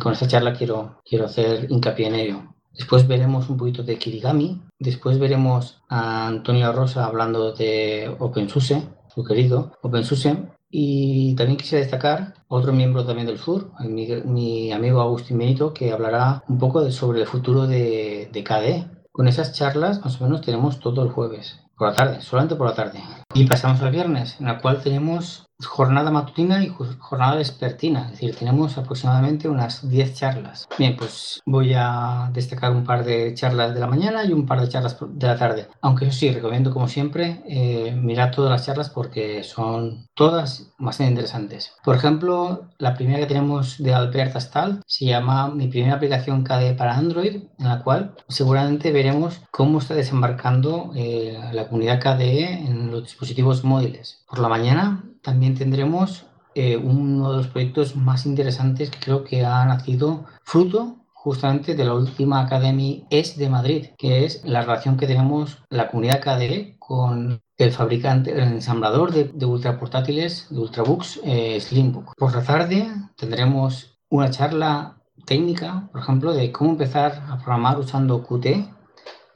con 0.00 0.12
esta 0.12 0.28
charla 0.28 0.52
quiero, 0.52 1.00
quiero 1.04 1.26
hacer 1.26 1.66
hincapié 1.70 2.08
en 2.08 2.14
ello. 2.14 2.42
Después 2.72 3.08
veremos 3.08 3.48
un 3.48 3.56
poquito 3.56 3.82
de 3.82 3.96
Kirigami, 3.96 4.60
después 4.78 5.18
veremos 5.18 5.82
a 5.88 6.26
Antonio 6.26 6.72
Rosa 6.72 7.06
hablando 7.06 7.52
de 7.54 8.14
OpenSUSE, 8.18 8.82
su 9.16 9.24
querido 9.24 9.72
OpenSUSE, 9.82 10.36
y 10.70 11.34
también 11.36 11.56
quisiera 11.56 11.82
destacar 11.82 12.34
otro 12.48 12.72
miembro 12.72 13.06
también 13.06 13.26
del 13.26 13.38
sur, 13.38 13.70
mi, 13.80 14.70
amigo 14.72 15.00
Agustín 15.00 15.38
Benito, 15.38 15.72
que 15.72 15.90
hablará 15.90 16.44
un 16.48 16.58
poco 16.58 16.88
sobre 16.90 17.22
el 17.22 17.26
futuro 17.26 17.66
de, 17.66 18.28
de 18.30 18.44
KDE. 18.44 18.90
Con 19.10 19.26
esas 19.26 19.54
charlas 19.54 20.04
más 20.04 20.20
o 20.20 20.24
menos 20.24 20.42
tenemos 20.42 20.78
todo 20.78 21.02
el 21.02 21.10
jueves, 21.10 21.60
por 21.78 21.88
la 21.88 21.94
tarde, 21.94 22.20
solamente 22.20 22.56
por 22.56 22.66
la 22.66 22.74
tarde. 22.74 23.00
Y 23.32 23.46
pasamos 23.46 23.80
al 23.80 23.90
viernes, 23.90 24.36
en 24.38 24.46
la 24.46 24.58
cual 24.58 24.82
tenemos 24.82 25.45
jornada 25.64 26.10
matutina 26.10 26.62
y 26.62 26.68
jornada 26.98 27.36
vespertina, 27.36 28.06
es 28.06 28.10
decir, 28.12 28.36
tenemos 28.36 28.76
aproximadamente 28.76 29.48
unas 29.48 29.88
10 29.88 30.14
charlas. 30.14 30.68
Bien, 30.78 30.96
pues 30.96 31.40
voy 31.46 31.72
a 31.74 32.30
destacar 32.32 32.72
un 32.72 32.84
par 32.84 33.04
de 33.04 33.32
charlas 33.34 33.72
de 33.74 33.80
la 33.80 33.86
mañana 33.86 34.24
y 34.24 34.32
un 34.32 34.46
par 34.46 34.60
de 34.60 34.68
charlas 34.68 34.96
de 35.00 35.26
la 35.26 35.38
tarde. 35.38 35.68
Aunque 35.80 36.06
eso 36.06 36.18
sí, 36.18 36.30
recomiendo 36.30 36.72
como 36.72 36.88
siempre 36.88 37.42
eh, 37.48 37.94
mirar 37.96 38.32
todas 38.32 38.50
las 38.50 38.66
charlas 38.66 38.90
porque 38.90 39.42
son 39.44 40.08
todas 40.14 40.72
bastante 40.78 41.12
interesantes. 41.12 41.72
Por 41.82 41.96
ejemplo, 41.96 42.66
la 42.78 42.94
primera 42.94 43.20
que 43.20 43.26
tenemos 43.26 43.78
de 43.78 43.94
Albert 43.94 44.36
Astal 44.36 44.82
se 44.86 45.06
llama 45.06 45.48
Mi 45.48 45.68
primera 45.68 45.94
aplicación 45.94 46.44
KDE 46.44 46.74
para 46.74 46.96
Android, 46.96 47.42
en 47.58 47.68
la 47.68 47.82
cual 47.82 48.14
seguramente 48.28 48.92
veremos 48.92 49.40
cómo 49.50 49.78
está 49.78 49.94
desembarcando 49.94 50.90
eh, 50.94 51.38
la 51.52 51.68
comunidad 51.68 52.00
KDE 52.00 52.66
en 52.66 52.90
los 52.90 53.04
dispositivos 53.04 53.64
móviles. 53.64 54.24
Por 54.26 54.40
la 54.40 54.48
mañana 54.48 55.04
también 55.22 55.54
tendremos 55.54 56.26
eh, 56.54 56.76
uno 56.76 57.30
de 57.30 57.36
los 57.38 57.48
proyectos 57.48 57.96
más 57.96 58.26
interesantes 58.26 58.90
que 58.90 58.98
creo 58.98 59.24
que 59.24 59.44
ha 59.44 59.64
nacido 59.64 60.24
fruto 60.42 60.96
justamente 61.12 61.74
de 61.74 61.84
la 61.84 61.94
última 61.94 62.40
Academy 62.40 63.04
ES 63.10 63.36
de 63.36 63.48
Madrid, 63.48 63.86
que 63.98 64.24
es 64.24 64.44
la 64.44 64.62
relación 64.62 64.96
que 64.96 65.06
tenemos 65.06 65.58
la 65.70 65.88
comunidad 65.88 66.20
KDE 66.20 66.76
con 66.78 67.40
el 67.58 67.72
fabricante, 67.72 68.32
el 68.32 68.40
ensamblador 68.54 69.12
de, 69.12 69.46
ultraportátiles, 69.46 70.46
de 70.50 70.58
ultrabooks, 70.58 71.20
eh, 71.24 71.60
Slimbook. 71.60 72.14
Por 72.16 72.34
la 72.34 72.42
tarde 72.42 72.88
tendremos 73.16 73.98
una 74.08 74.30
charla 74.30 74.98
técnica, 75.24 75.88
por 75.90 76.00
ejemplo, 76.00 76.32
de 76.32 76.52
cómo 76.52 76.70
empezar 76.70 77.24
a 77.28 77.38
programar 77.38 77.78
usando 77.78 78.22
Qt 78.22 78.70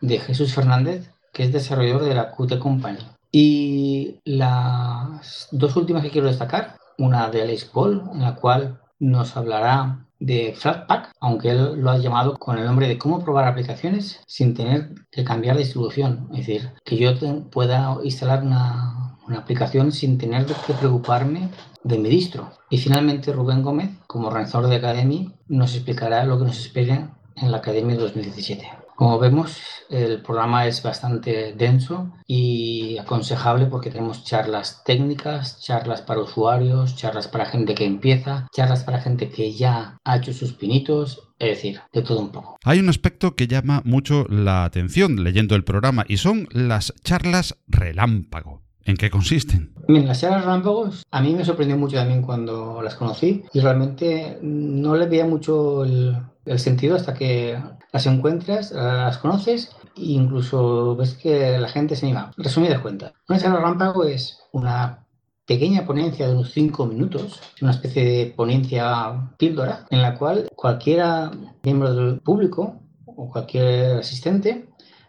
de 0.00 0.18
Jesús 0.20 0.54
Fernández, 0.54 1.12
que 1.32 1.44
es 1.44 1.52
desarrollador 1.52 2.04
de 2.04 2.14
la 2.14 2.30
Qt 2.30 2.58
Company. 2.58 2.98
Y 3.32 4.20
las 4.24 5.48
dos 5.52 5.76
últimas 5.76 6.02
que 6.02 6.10
quiero 6.10 6.26
destacar, 6.26 6.76
una 6.98 7.30
de 7.30 7.42
Alex 7.42 7.64
Paul, 7.66 8.02
en 8.12 8.22
la 8.22 8.34
cual 8.34 8.80
nos 8.98 9.36
hablará 9.36 10.06
de 10.18 10.54
Flatpak, 10.54 11.12
aunque 11.20 11.50
él 11.50 11.80
lo 11.80 11.90
ha 11.90 11.98
llamado 11.98 12.36
con 12.36 12.58
el 12.58 12.66
nombre 12.66 12.86
de 12.88 12.98
cómo 12.98 13.24
probar 13.24 13.46
aplicaciones 13.46 14.20
sin 14.26 14.54
tener 14.54 14.94
que 15.10 15.24
cambiar 15.24 15.56
de 15.56 15.62
distribución. 15.62 16.28
Es 16.32 16.46
decir, 16.46 16.70
que 16.84 16.96
yo 16.96 17.12
pueda 17.50 17.96
instalar 18.04 18.42
una, 18.42 19.16
una 19.26 19.38
aplicación 19.38 19.92
sin 19.92 20.18
tener 20.18 20.44
que 20.44 20.74
preocuparme 20.74 21.48
de 21.84 21.98
mi 21.98 22.08
distro. 22.08 22.50
Y 22.68 22.78
finalmente 22.78 23.32
Rubén 23.32 23.62
Gómez, 23.62 23.90
como 24.06 24.28
organizador 24.28 24.68
de 24.68 24.76
Academy, 24.76 25.32
nos 25.48 25.74
explicará 25.74 26.24
lo 26.24 26.38
que 26.38 26.44
nos 26.44 26.58
espera 26.58 27.16
en 27.36 27.50
la 27.50 27.58
Academia 27.58 27.96
2017. 27.96 28.79
Como 29.00 29.18
vemos, 29.18 29.62
el 29.88 30.20
programa 30.20 30.66
es 30.66 30.82
bastante 30.82 31.54
denso 31.54 32.12
y 32.26 32.98
aconsejable 32.98 33.64
porque 33.64 33.88
tenemos 33.88 34.24
charlas 34.26 34.84
técnicas, 34.84 35.58
charlas 35.58 36.02
para 36.02 36.20
usuarios, 36.20 36.96
charlas 36.96 37.26
para 37.26 37.46
gente 37.46 37.74
que 37.74 37.86
empieza, 37.86 38.46
charlas 38.54 38.84
para 38.84 39.00
gente 39.00 39.30
que 39.30 39.54
ya 39.54 39.96
ha 40.04 40.16
hecho 40.18 40.34
sus 40.34 40.52
pinitos, 40.52 41.32
es 41.38 41.48
decir, 41.48 41.80
de 41.94 42.02
todo 42.02 42.20
un 42.20 42.30
poco. 42.30 42.58
Hay 42.62 42.78
un 42.78 42.90
aspecto 42.90 43.34
que 43.34 43.46
llama 43.46 43.80
mucho 43.86 44.26
la 44.28 44.64
atención 44.64 45.24
leyendo 45.24 45.56
el 45.56 45.64
programa 45.64 46.04
y 46.06 46.18
son 46.18 46.46
las 46.52 46.92
charlas 47.02 47.56
relámpago. 47.68 48.60
¿En 48.84 48.96
qué 48.96 49.10
consisten? 49.10 49.72
Bien, 49.88 50.06
las 50.06 50.20
charlas 50.20 50.44
relámpagos 50.44 51.04
a 51.10 51.20
mí 51.20 51.34
me 51.34 51.44
sorprendió 51.44 51.76
mucho 51.76 51.96
también 51.96 52.22
cuando 52.22 52.80
las 52.82 52.94
conocí 52.94 53.44
y 53.52 53.60
realmente 53.60 54.38
no 54.42 54.96
le 54.96 55.06
veía 55.06 55.26
mucho 55.26 55.84
el, 55.84 56.16
el 56.46 56.58
sentido 56.58 56.96
hasta 56.96 57.14
que 57.14 57.58
las 57.92 58.06
encuentras, 58.06 58.72
las 58.72 59.18
conoces 59.18 59.70
e 59.96 60.12
incluso 60.12 60.96
ves 60.96 61.14
que 61.14 61.58
la 61.58 61.68
gente 61.68 61.96
se 61.96 62.06
anima. 62.06 62.32
Resumidas 62.36 62.80
cuentas, 62.80 63.12
una 63.28 63.38
charla 63.38 63.56
relámpago 63.56 64.04
es 64.04 64.38
una 64.52 65.06
pequeña 65.46 65.84
ponencia 65.84 66.28
de 66.28 66.34
unos 66.34 66.52
5 66.52 66.86
minutos, 66.86 67.40
una 67.60 67.72
especie 67.72 68.04
de 68.04 68.26
ponencia 68.36 69.32
píldora, 69.36 69.86
en 69.90 70.00
la 70.00 70.16
cual 70.16 70.48
cualquiera 70.54 71.32
miembro 71.64 71.92
del 71.92 72.20
público 72.20 72.80
o 73.04 73.28
cualquier 73.28 73.98
asistente 73.98 74.68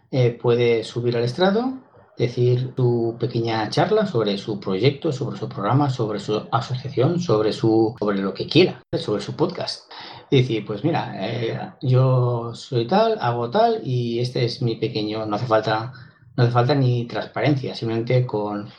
eh, 0.09 0.31
puede 0.41 0.83
subir 0.83 1.15
al 1.15 1.23
estrado, 1.23 1.75
decir 2.21 2.73
su 2.75 3.15
pequeña 3.19 3.67
charla 3.69 4.05
sobre 4.05 4.37
su 4.37 4.59
proyecto, 4.59 5.11
sobre 5.11 5.39
su 5.39 5.49
programa, 5.49 5.89
sobre 5.89 6.19
su 6.19 6.43
asociación, 6.51 7.19
sobre, 7.19 7.51
su, 7.51 7.95
sobre 7.99 8.19
lo 8.19 8.33
que 8.33 8.45
quiera, 8.45 8.83
sobre 8.97 9.21
su 9.21 9.35
podcast. 9.35 9.91
y 10.29 10.37
decir, 10.41 10.65
pues 10.65 10.83
mira, 10.83 11.13
eh, 11.19 11.59
yo 11.81 12.53
soy 12.53 12.85
tal, 12.85 13.17
hago 13.19 13.49
tal 13.49 13.81
y 13.83 14.19
este 14.19 14.45
es 14.45 14.61
mi 14.61 14.75
pequeño, 14.75 15.25
no 15.25 15.35
hace 15.35 15.47
falta, 15.47 15.93
no 16.35 16.43
hace 16.43 16.51
falta 16.51 16.75
ni 16.75 17.05
transparencia, 17.05 17.73
simplemente 17.75 18.25
con, 18.25 18.69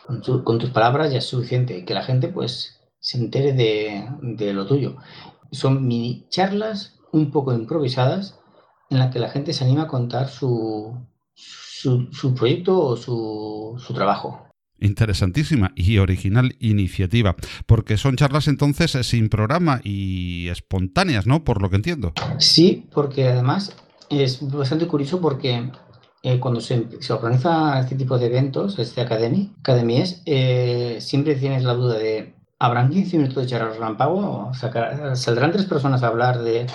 con, 0.44 0.58
tus 0.58 0.70
palabras 0.70 1.10
ya 1.10 1.18
es 1.18 1.26
suficiente, 1.26 1.84
que 1.84 1.94
la 1.94 2.04
gente 2.04 2.28
pues 2.28 2.80
se 3.00 3.18
entere 3.18 3.52
de, 3.52 4.08
de 4.22 4.52
lo 4.52 4.66
tuyo. 4.66 4.96
Son 5.50 5.86
mini 5.86 6.26
charlas 6.30 6.94
un 7.10 7.30
poco 7.32 7.52
improvisadas 7.52 8.38
en 8.88 8.98
las 9.00 9.12
que 9.12 9.18
la 9.18 9.30
gente 9.30 9.52
se 9.52 9.64
anima 9.64 9.82
a 9.82 9.88
contar 9.88 10.28
su, 10.28 10.96
su, 11.82 12.08
su 12.12 12.32
proyecto 12.32 12.80
o 12.80 12.96
su, 12.96 13.76
su 13.84 13.92
trabajo. 13.92 14.46
Interesantísima 14.78 15.72
y 15.74 15.98
original 15.98 16.54
iniciativa, 16.60 17.34
porque 17.66 17.96
son 17.96 18.16
charlas 18.16 18.46
entonces 18.46 18.92
sin 19.04 19.28
programa 19.28 19.80
y 19.82 20.48
espontáneas, 20.48 21.26
¿no? 21.26 21.42
Por 21.44 21.60
lo 21.60 21.70
que 21.70 21.76
entiendo. 21.76 22.12
Sí, 22.38 22.86
porque 22.92 23.28
además 23.28 23.76
es 24.10 24.40
bastante 24.48 24.86
curioso 24.86 25.20
porque 25.20 25.70
eh, 26.22 26.38
cuando 26.38 26.60
se, 26.60 26.86
se, 27.00 27.12
organiza 27.12 27.80
este 27.80 27.96
tipo 27.96 28.16
de 28.16 28.26
eventos, 28.26 28.78
este 28.78 29.00
Academy, 29.00 29.52
Academies, 29.60 30.22
eh, 30.24 30.98
siempre 31.00 31.34
tienes 31.34 31.64
la 31.64 31.74
duda 31.74 31.98
de, 31.98 32.34
¿habrán 32.60 32.90
15 32.90 33.18
minutos 33.18 33.42
de 33.42 33.48
charla 33.48 33.72
relámpago? 33.72 34.52
¿Saldrán 35.14 35.50
tres 35.50 35.66
personas 35.66 36.02
a 36.04 36.08
hablar 36.08 36.42
de 36.42 36.66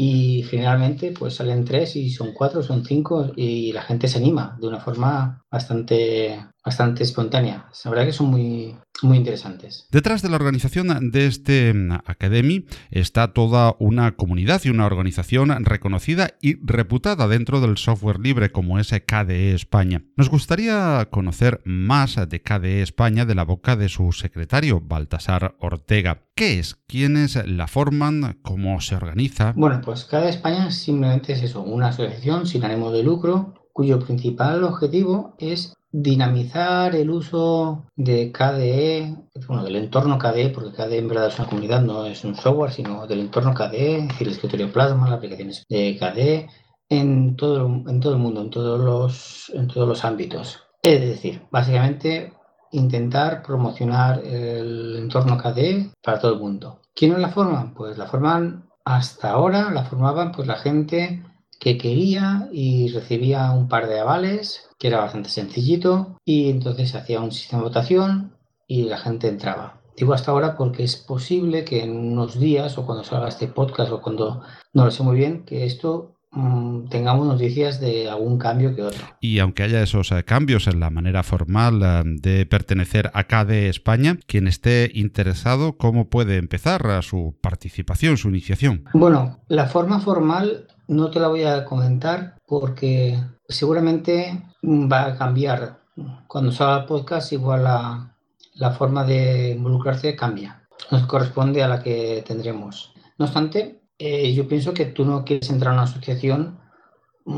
y 0.00 0.44
generalmente 0.44 1.10
pues 1.12 1.34
salen 1.34 1.64
tres 1.64 1.96
y 1.96 2.10
son 2.10 2.32
cuatro, 2.32 2.62
son 2.62 2.84
cinco 2.84 3.32
y 3.34 3.72
la 3.72 3.82
gente 3.82 4.06
se 4.06 4.18
anima 4.18 4.56
de 4.60 4.68
una 4.68 4.78
forma 4.80 5.44
bastante, 5.50 6.46
bastante 6.64 7.02
espontánea. 7.02 7.68
La 7.84 7.90
verdad 7.90 8.06
que 8.06 8.12
son 8.12 8.28
muy, 8.28 8.76
muy 9.02 9.16
interesantes. 9.16 9.86
Detrás 9.90 10.22
de 10.22 10.28
la 10.28 10.36
organización 10.36 11.10
de 11.10 11.26
este 11.26 11.72
mm, 11.72 11.92
Academy 12.04 12.66
está 12.90 13.32
toda 13.32 13.76
una 13.78 14.16
comunidad 14.16 14.60
y 14.64 14.70
una 14.70 14.86
organización 14.86 15.64
reconocida 15.64 16.34
y 16.40 16.56
reputada 16.64 17.28
dentro 17.28 17.60
del 17.60 17.76
software 17.76 18.20
libre 18.20 18.50
como 18.50 18.78
es 18.78 18.88
KDE 18.90 19.54
España. 19.54 20.04
Nos 20.16 20.30
gustaría 20.30 21.08
conocer 21.10 21.60
más 21.64 22.16
de 22.16 22.42
KDE 22.42 22.82
España 22.82 23.24
de 23.24 23.34
la 23.34 23.44
boca 23.44 23.76
de 23.76 23.88
su 23.88 24.12
secretario, 24.12 24.80
Baltasar 24.80 25.56
Ortega. 25.60 26.24
¿Qué 26.34 26.58
es? 26.58 26.76
¿Quiénes 26.86 27.36
la 27.46 27.66
forman? 27.66 28.38
¿Cómo 28.42 28.80
se 28.80 28.96
organiza? 28.96 29.52
Bueno, 29.56 29.80
pues 29.84 30.04
KDE 30.04 30.28
España 30.28 30.70
simplemente 30.70 31.32
es 31.32 31.42
eso, 31.42 31.62
una 31.62 31.88
asociación 31.88 32.46
sin 32.46 32.64
ánimo 32.64 32.90
de 32.90 33.02
lucro 33.02 33.54
cuyo 33.78 34.00
principal 34.00 34.64
objetivo 34.64 35.36
es 35.38 35.72
dinamizar 35.90 36.94
el 36.94 37.10
uso 37.10 37.86
de 37.96 38.30
KDE, 38.32 39.16
bueno, 39.46 39.64
del 39.64 39.76
entorno 39.76 40.18
KDE, 40.18 40.50
porque 40.50 40.72
KDE 40.72 40.98
en 40.98 41.08
verdad 41.08 41.28
es 41.28 41.38
una 41.38 41.48
comunidad, 41.48 41.80
no 41.82 42.06
es 42.06 42.24
un 42.24 42.34
software, 42.34 42.72
sino 42.72 43.06
del 43.06 43.20
entorno 43.20 43.54
KDE, 43.54 43.98
es 43.98 44.08
decir, 44.08 44.26
el 44.26 44.32
escritorio 44.34 44.72
Plasma, 44.72 45.08
las 45.08 45.18
aplicaciones 45.18 45.64
de 45.68 45.96
KDE, 45.98 46.48
en 46.90 47.36
todo, 47.36 47.82
todo 48.00 48.12
el 48.12 48.18
mundo, 48.18 48.42
en 48.42 48.50
todos, 48.50 48.80
los, 48.80 49.52
todos 49.72 49.88
los 49.88 50.04
ámbitos. 50.04 50.62
Es 50.82 51.00
decir, 51.00 51.42
básicamente 51.50 52.32
intentar 52.72 53.42
promocionar 53.42 54.24
el 54.24 54.96
entorno 54.96 55.38
KDE 55.38 55.92
para 56.02 56.18
todo 56.18 56.34
el 56.34 56.40
mundo. 56.40 56.80
¿Quiénes 56.94 57.18
la 57.18 57.28
forman? 57.28 57.74
Pues 57.74 57.96
la 57.98 58.06
forman 58.06 58.68
hasta 58.84 59.30
ahora, 59.30 59.70
la 59.70 59.84
formaban 59.84 60.32
pues 60.32 60.46
la 60.46 60.56
gente 60.56 61.22
que 61.60 61.76
quería 61.76 62.48
y 62.52 62.88
recibía 62.88 63.50
un 63.50 63.68
par 63.68 63.88
de 63.88 64.00
avales, 64.00 64.67
que 64.78 64.88
era 64.88 65.00
bastante 65.00 65.28
sencillito, 65.28 66.18
y 66.24 66.50
entonces 66.50 66.90
se 66.90 66.98
hacía 66.98 67.20
un 67.20 67.32
sistema 67.32 67.62
de 67.62 67.68
votación 67.68 68.32
y 68.66 68.84
la 68.84 68.98
gente 68.98 69.28
entraba. 69.28 69.80
Digo 69.96 70.14
hasta 70.14 70.30
ahora 70.30 70.56
porque 70.56 70.84
es 70.84 70.96
posible 70.96 71.64
que 71.64 71.82
en 71.82 71.96
unos 71.96 72.38
días 72.38 72.78
o 72.78 72.86
cuando 72.86 73.02
salga 73.02 73.28
este 73.28 73.48
podcast 73.48 73.90
o 73.90 74.00
cuando 74.00 74.42
no 74.72 74.84
lo 74.84 74.90
sé 74.92 75.02
muy 75.02 75.16
bien, 75.16 75.44
que 75.44 75.66
esto 75.66 76.14
mm, 76.30 76.88
tengamos 76.88 77.26
noticias 77.26 77.80
de 77.80 78.08
algún 78.08 78.38
cambio 78.38 78.76
que 78.76 78.82
otro. 78.82 79.04
Y 79.20 79.40
aunque 79.40 79.64
haya 79.64 79.82
esos 79.82 80.12
eh, 80.12 80.22
cambios 80.22 80.68
en 80.68 80.78
la 80.78 80.90
manera 80.90 81.24
formal 81.24 81.82
eh, 81.82 82.02
de 82.04 82.46
pertenecer 82.46 83.10
a 83.12 83.24
KDE 83.24 83.68
España, 83.68 84.18
quien 84.28 84.46
esté 84.46 84.92
interesado, 84.94 85.76
¿cómo 85.76 86.08
puede 86.08 86.36
empezar 86.36 86.86
a 86.86 87.02
su 87.02 87.36
participación, 87.40 88.18
su 88.18 88.28
iniciación? 88.28 88.84
Bueno, 88.92 89.40
la 89.48 89.66
forma 89.66 89.98
formal 89.98 90.68
no 90.88 91.10
te 91.10 91.20
la 91.20 91.28
voy 91.28 91.44
a 91.44 91.64
comentar 91.64 92.36
porque 92.46 93.18
seguramente 93.48 94.42
va 94.62 95.06
a 95.06 95.16
cambiar. 95.16 95.78
Cuando 96.26 96.52
salga 96.52 96.80
el 96.80 96.86
podcast, 96.86 97.32
igual 97.32 97.64
la, 97.64 98.14
la 98.54 98.70
forma 98.72 99.04
de 99.04 99.50
involucrarse 99.50 100.16
cambia. 100.16 100.66
Nos 100.90 101.06
corresponde 101.06 101.62
a 101.62 101.68
la 101.68 101.82
que 101.82 102.24
tendremos. 102.26 102.92
No 103.18 103.26
obstante, 103.26 103.82
eh, 103.98 104.32
yo 104.32 104.48
pienso 104.48 104.72
que 104.72 104.86
tú 104.86 105.04
no 105.04 105.24
quieres 105.24 105.50
entrar 105.50 105.72
a 105.72 105.74
una 105.74 105.82
asociación 105.84 106.58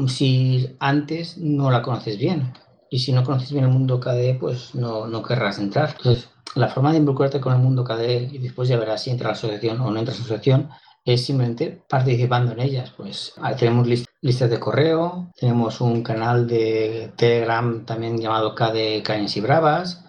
si 0.06 0.76
antes 0.78 1.38
no 1.38 1.70
la 1.70 1.82
conoces 1.82 2.18
bien. 2.18 2.52
Y 2.90 3.00
si 3.00 3.12
no 3.12 3.24
conoces 3.24 3.52
bien 3.52 3.64
el 3.64 3.70
mundo 3.70 4.00
KDE, 4.00 4.34
pues 4.34 4.74
no, 4.74 5.06
no 5.06 5.22
querrás 5.22 5.58
entrar. 5.58 5.94
Entonces, 5.96 6.28
la 6.54 6.68
forma 6.68 6.92
de 6.92 6.98
involucrarte 6.98 7.40
con 7.40 7.52
el 7.52 7.60
mundo 7.60 7.84
KDE 7.84 8.28
y 8.32 8.38
después 8.38 8.68
ya 8.68 8.78
verás 8.78 9.02
si 9.02 9.10
entras 9.10 9.26
a 9.26 9.30
la 9.30 9.54
asociación 9.54 9.80
o 9.80 9.90
no 9.90 9.98
entras 9.98 10.16
a 10.16 10.20
la 10.20 10.24
asociación 10.24 10.70
es 11.14 11.26
simplemente 11.26 11.82
participando 11.88 12.52
en 12.52 12.60
ellas. 12.60 12.92
Pues 12.96 13.34
tenemos 13.58 13.88
listas 14.20 14.50
de 14.50 14.60
correo, 14.60 15.30
tenemos 15.38 15.80
un 15.80 16.02
canal 16.02 16.46
de 16.46 17.12
Telegram 17.16 17.84
también 17.84 18.18
llamado 18.18 18.54
KD 18.54 19.02
Cañas 19.02 19.36
y 19.36 19.40
Bravas 19.40 20.04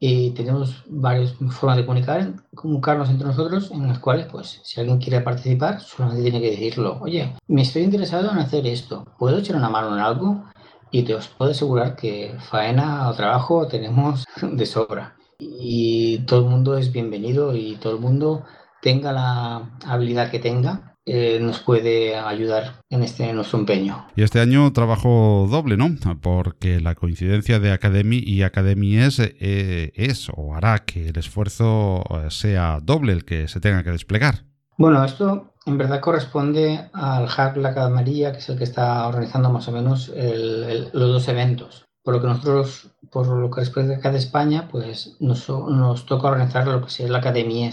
y 0.00 0.30
tenemos 0.30 0.84
varias 0.86 1.34
formas 1.50 1.76
de 1.76 1.84
comunicar, 1.84 2.32
comunicarnos 2.54 3.10
entre 3.10 3.26
nosotros 3.26 3.70
en 3.72 3.88
las 3.88 3.98
cuales, 3.98 4.26
pues, 4.30 4.60
si 4.62 4.80
alguien 4.80 4.98
quiere 4.98 5.20
participar, 5.20 5.80
solamente 5.80 6.22
tiene 6.22 6.40
que 6.40 6.50
decirlo. 6.50 6.98
Oye, 7.00 7.34
me 7.48 7.62
estoy 7.62 7.82
interesado 7.82 8.30
en 8.30 8.38
hacer 8.38 8.66
esto, 8.66 9.04
¿puedo 9.18 9.38
echar 9.38 9.56
una 9.56 9.70
mano 9.70 9.94
en 9.96 10.00
algo? 10.00 10.44
Y 10.90 11.02
te 11.02 11.14
os 11.14 11.28
puedo 11.28 11.50
asegurar 11.50 11.96
que 11.96 12.34
faena 12.38 13.08
o 13.08 13.14
trabajo 13.14 13.66
tenemos 13.66 14.24
de 14.42 14.66
sobra. 14.66 15.16
Y 15.40 16.18
todo 16.20 16.40
el 16.40 16.50
mundo 16.50 16.78
es 16.78 16.92
bienvenido 16.92 17.54
y 17.54 17.76
todo 17.76 17.94
el 17.94 18.00
mundo 18.00 18.44
tenga 18.82 19.12
la 19.12 19.70
habilidad 19.86 20.30
que 20.30 20.38
tenga, 20.38 20.88
eh, 21.10 21.38
nos 21.40 21.60
puede 21.60 22.16
ayudar 22.16 22.82
en 22.90 23.02
este 23.02 23.32
nuestro 23.32 23.58
empeño. 23.58 24.06
Y 24.14 24.22
este 24.22 24.40
año 24.40 24.70
trabajo 24.74 25.48
doble, 25.50 25.78
¿no? 25.78 25.88
Porque 26.20 26.80
la 26.80 26.94
coincidencia 26.94 27.58
de 27.58 27.72
Academy 27.72 28.18
y 28.18 28.42
Academy 28.42 28.98
es, 28.98 29.18
eh, 29.18 29.90
es 29.94 30.28
o 30.36 30.54
hará 30.54 30.80
que 30.80 31.08
el 31.08 31.18
esfuerzo 31.18 32.04
sea 32.28 32.80
doble 32.82 33.14
el 33.14 33.24
que 33.24 33.48
se 33.48 33.58
tenga 33.58 33.82
que 33.82 33.90
desplegar. 33.90 34.44
Bueno, 34.76 35.02
esto 35.02 35.54
en 35.64 35.78
verdad 35.78 36.00
corresponde 36.00 36.90
al 36.92 37.26
Hack 37.26 37.56
La 37.56 37.72
Cadamaría, 37.72 38.32
que 38.32 38.38
es 38.38 38.48
el 38.50 38.58
que 38.58 38.64
está 38.64 39.06
organizando 39.08 39.48
más 39.50 39.66
o 39.66 39.72
menos 39.72 40.12
los 40.14 40.92
dos 40.92 41.28
eventos. 41.28 41.86
Por 42.04 42.14
lo 42.14 42.20
que 42.20 42.26
nosotros, 42.26 42.90
por 43.10 43.26
lo 43.26 43.50
que 43.50 43.60
respecta 43.60 43.94
acá 43.94 44.10
de 44.10 44.18
España, 44.18 44.68
pues 44.70 45.16
nos, 45.20 45.48
nos 45.48 46.04
toca 46.04 46.28
organizar 46.28 46.66
lo 46.66 46.84
que 46.84 46.90
sea 46.90 47.08
la 47.08 47.18
Academia 47.18 47.70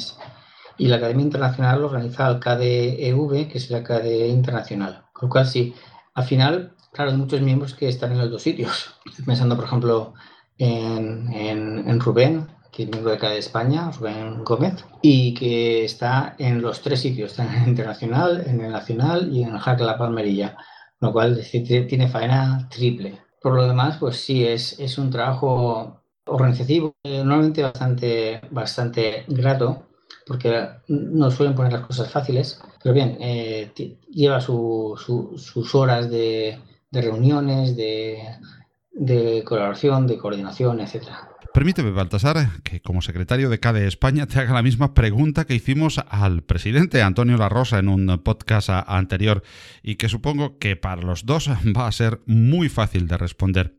y 0.77 0.87
la 0.87 0.97
Academia 0.97 1.23
Internacional 1.23 1.81
lo 1.81 1.87
organiza 1.87 2.29
el 2.29 2.39
KDEV, 2.39 3.47
que 3.47 3.57
es 3.57 3.69
la 3.69 3.83
KDE 3.83 4.27
Internacional. 4.27 5.05
Con 5.13 5.27
lo 5.27 5.31
cual, 5.31 5.47
sí, 5.47 5.73
al 6.13 6.23
final, 6.23 6.73
claro, 6.91 7.11
hay 7.11 7.17
muchos 7.17 7.41
miembros 7.41 7.73
que 7.73 7.87
están 7.87 8.11
en 8.11 8.19
los 8.19 8.31
dos 8.31 8.41
sitios. 8.41 8.95
Estoy 9.05 9.25
pensando, 9.25 9.55
por 9.55 9.65
ejemplo, 9.65 10.13
en, 10.57 11.31
en, 11.33 11.99
Rubén, 11.99 12.47
que 12.71 12.83
es 12.83 12.89
miembro 12.89 13.11
de 13.11 13.17
KDE 13.17 13.37
España, 13.37 13.91
Rubén 13.91 14.43
Gómez, 14.43 14.85
y 15.01 15.33
que 15.33 15.85
está 15.85 16.35
en 16.37 16.61
los 16.61 16.81
tres 16.81 17.01
sitios, 17.01 17.31
está 17.31 17.45
en 17.45 17.61
el 17.61 17.69
internacional, 17.69 18.43
en 18.45 18.61
el 18.61 18.71
nacional 18.71 19.29
y 19.33 19.43
en 19.43 19.57
Hack 19.57 19.79
La 19.81 19.97
Palmerilla, 19.97 20.57
lo 20.99 21.11
cual 21.11 21.41
tiene 21.51 22.07
faena 22.07 22.67
triple. 22.69 23.19
Por 23.41 23.53
lo 23.53 23.67
demás, 23.67 23.97
pues 23.99 24.17
sí, 24.17 24.45
es, 24.45 24.79
es 24.79 24.97
un 24.97 25.09
trabajo 25.09 26.01
organizativo, 26.25 26.95
normalmente 27.03 27.61
bastante, 27.61 28.41
bastante 28.49 29.25
grato, 29.27 29.85
porque 30.25 30.67
no 30.87 31.29
suelen 31.29 31.55
poner 31.55 31.73
las 31.73 31.85
cosas 31.85 32.11
fáciles, 32.11 32.59
pero 32.81 32.93
bien, 32.93 33.17
eh, 33.19 33.71
lleva 34.09 34.41
sus 34.41 35.75
horas 35.75 36.09
de, 36.09 36.59
reuniones, 36.91 37.75
de, 37.75 39.43
colaboración, 39.45 40.07
de 40.07 40.17
coordinación, 40.17 40.79
etcétera. 40.79 41.29
Permíteme, 41.53 41.91
Baltasar, 41.91 42.61
que 42.63 42.81
como 42.81 43.01
secretario 43.01 43.49
de 43.49 43.59
CADE 43.59 43.87
España 43.87 44.25
te 44.25 44.39
haga 44.39 44.53
la 44.53 44.63
misma 44.63 44.93
pregunta 44.93 45.45
que 45.45 45.55
hicimos 45.55 46.01
al 46.09 46.43
presidente 46.43 47.01
Antonio 47.01 47.37
La 47.37 47.47
Rosa 47.47 47.79
en 47.79 47.87
un 47.87 48.07
podcast 48.23 48.69
anterior 48.69 49.41
y 49.81 49.95
que 49.95 50.09
supongo 50.09 50.57
que 50.57 50.75
para 50.75 51.01
los 51.01 51.25
dos 51.25 51.49
va 51.49 51.87
a 51.87 51.91
ser 51.93 52.19
muy 52.25 52.67
fácil 52.67 53.07
de 53.07 53.17
responder. 53.17 53.77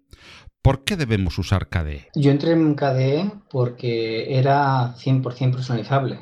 ¿Por 0.63 0.85
qué 0.85 0.97
debemos 0.97 1.39
usar 1.39 1.69
KDE? 1.69 2.09
Yo 2.15 2.31
entré 2.31 2.53
en 2.53 2.75
KDE 2.75 3.31
porque 3.51 4.39
era 4.39 4.95
100% 4.97 5.53
personalizable 5.53 6.19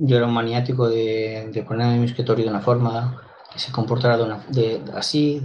yo 0.00 0.16
era 0.16 0.26
un 0.26 0.32
maniático 0.32 0.88
de, 0.88 1.50
de 1.52 1.62
poner 1.62 1.98
mi 1.98 2.06
escritorio 2.06 2.46
de 2.46 2.50
una 2.50 2.60
forma 2.60 3.20
que 3.52 3.58
se 3.58 3.70
comportara 3.70 4.16
de, 4.16 4.24
una, 4.24 4.44
de, 4.48 4.82
así 4.94 5.42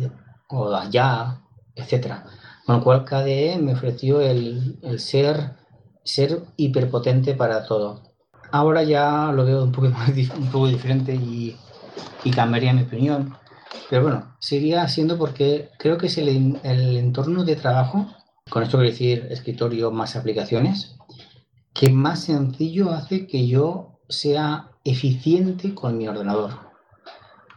o 0.47 0.69
de 0.69 0.77
allá, 0.77 1.41
etc. 1.75 2.13
Con 2.65 2.77
lo 2.77 2.83
cual 2.83 3.03
KDE 3.03 3.57
me 3.59 3.73
ofreció 3.73 4.21
el, 4.21 4.79
el, 4.81 4.99
ser, 4.99 5.51
ser 6.05 6.41
hiperpotente 6.55 7.33
para 7.33 7.65
todo. 7.65 8.01
Ahora 8.51 8.83
ya 8.83 9.31
lo 9.33 9.45
veo 9.45 9.61
un 9.61 9.73
poco, 9.73 9.89
más, 9.89 10.09
un 10.09 10.49
poco 10.49 10.67
diferente 10.67 11.13
y, 11.13 11.57
y 12.23 12.31
cambiaría 12.31 12.73
mi 12.73 12.83
opinión. 12.83 13.35
Pero 13.89 14.03
bueno, 14.03 14.37
seguiría 14.39 14.87
siendo 14.87 15.17
porque 15.17 15.69
creo 15.77 15.97
que 15.97 16.07
es 16.07 16.17
el, 16.17 16.59
el 16.63 16.97
entorno 16.97 17.43
de 17.43 17.57
trabajo, 17.57 18.07
con 18.49 18.63
esto 18.63 18.77
quiero 18.77 18.91
decir 18.91 19.27
escritorio 19.29 19.91
más 19.91 20.15
aplicaciones, 20.15 20.95
que 21.73 21.89
más 21.89 22.21
sencillo 22.21 22.91
hace 22.91 23.27
que 23.27 23.47
yo 23.47 23.94
sea 24.09 24.71
eficiente 24.83 25.73
con 25.73 25.97
mi 25.97 26.07
ordenador. 26.07 26.51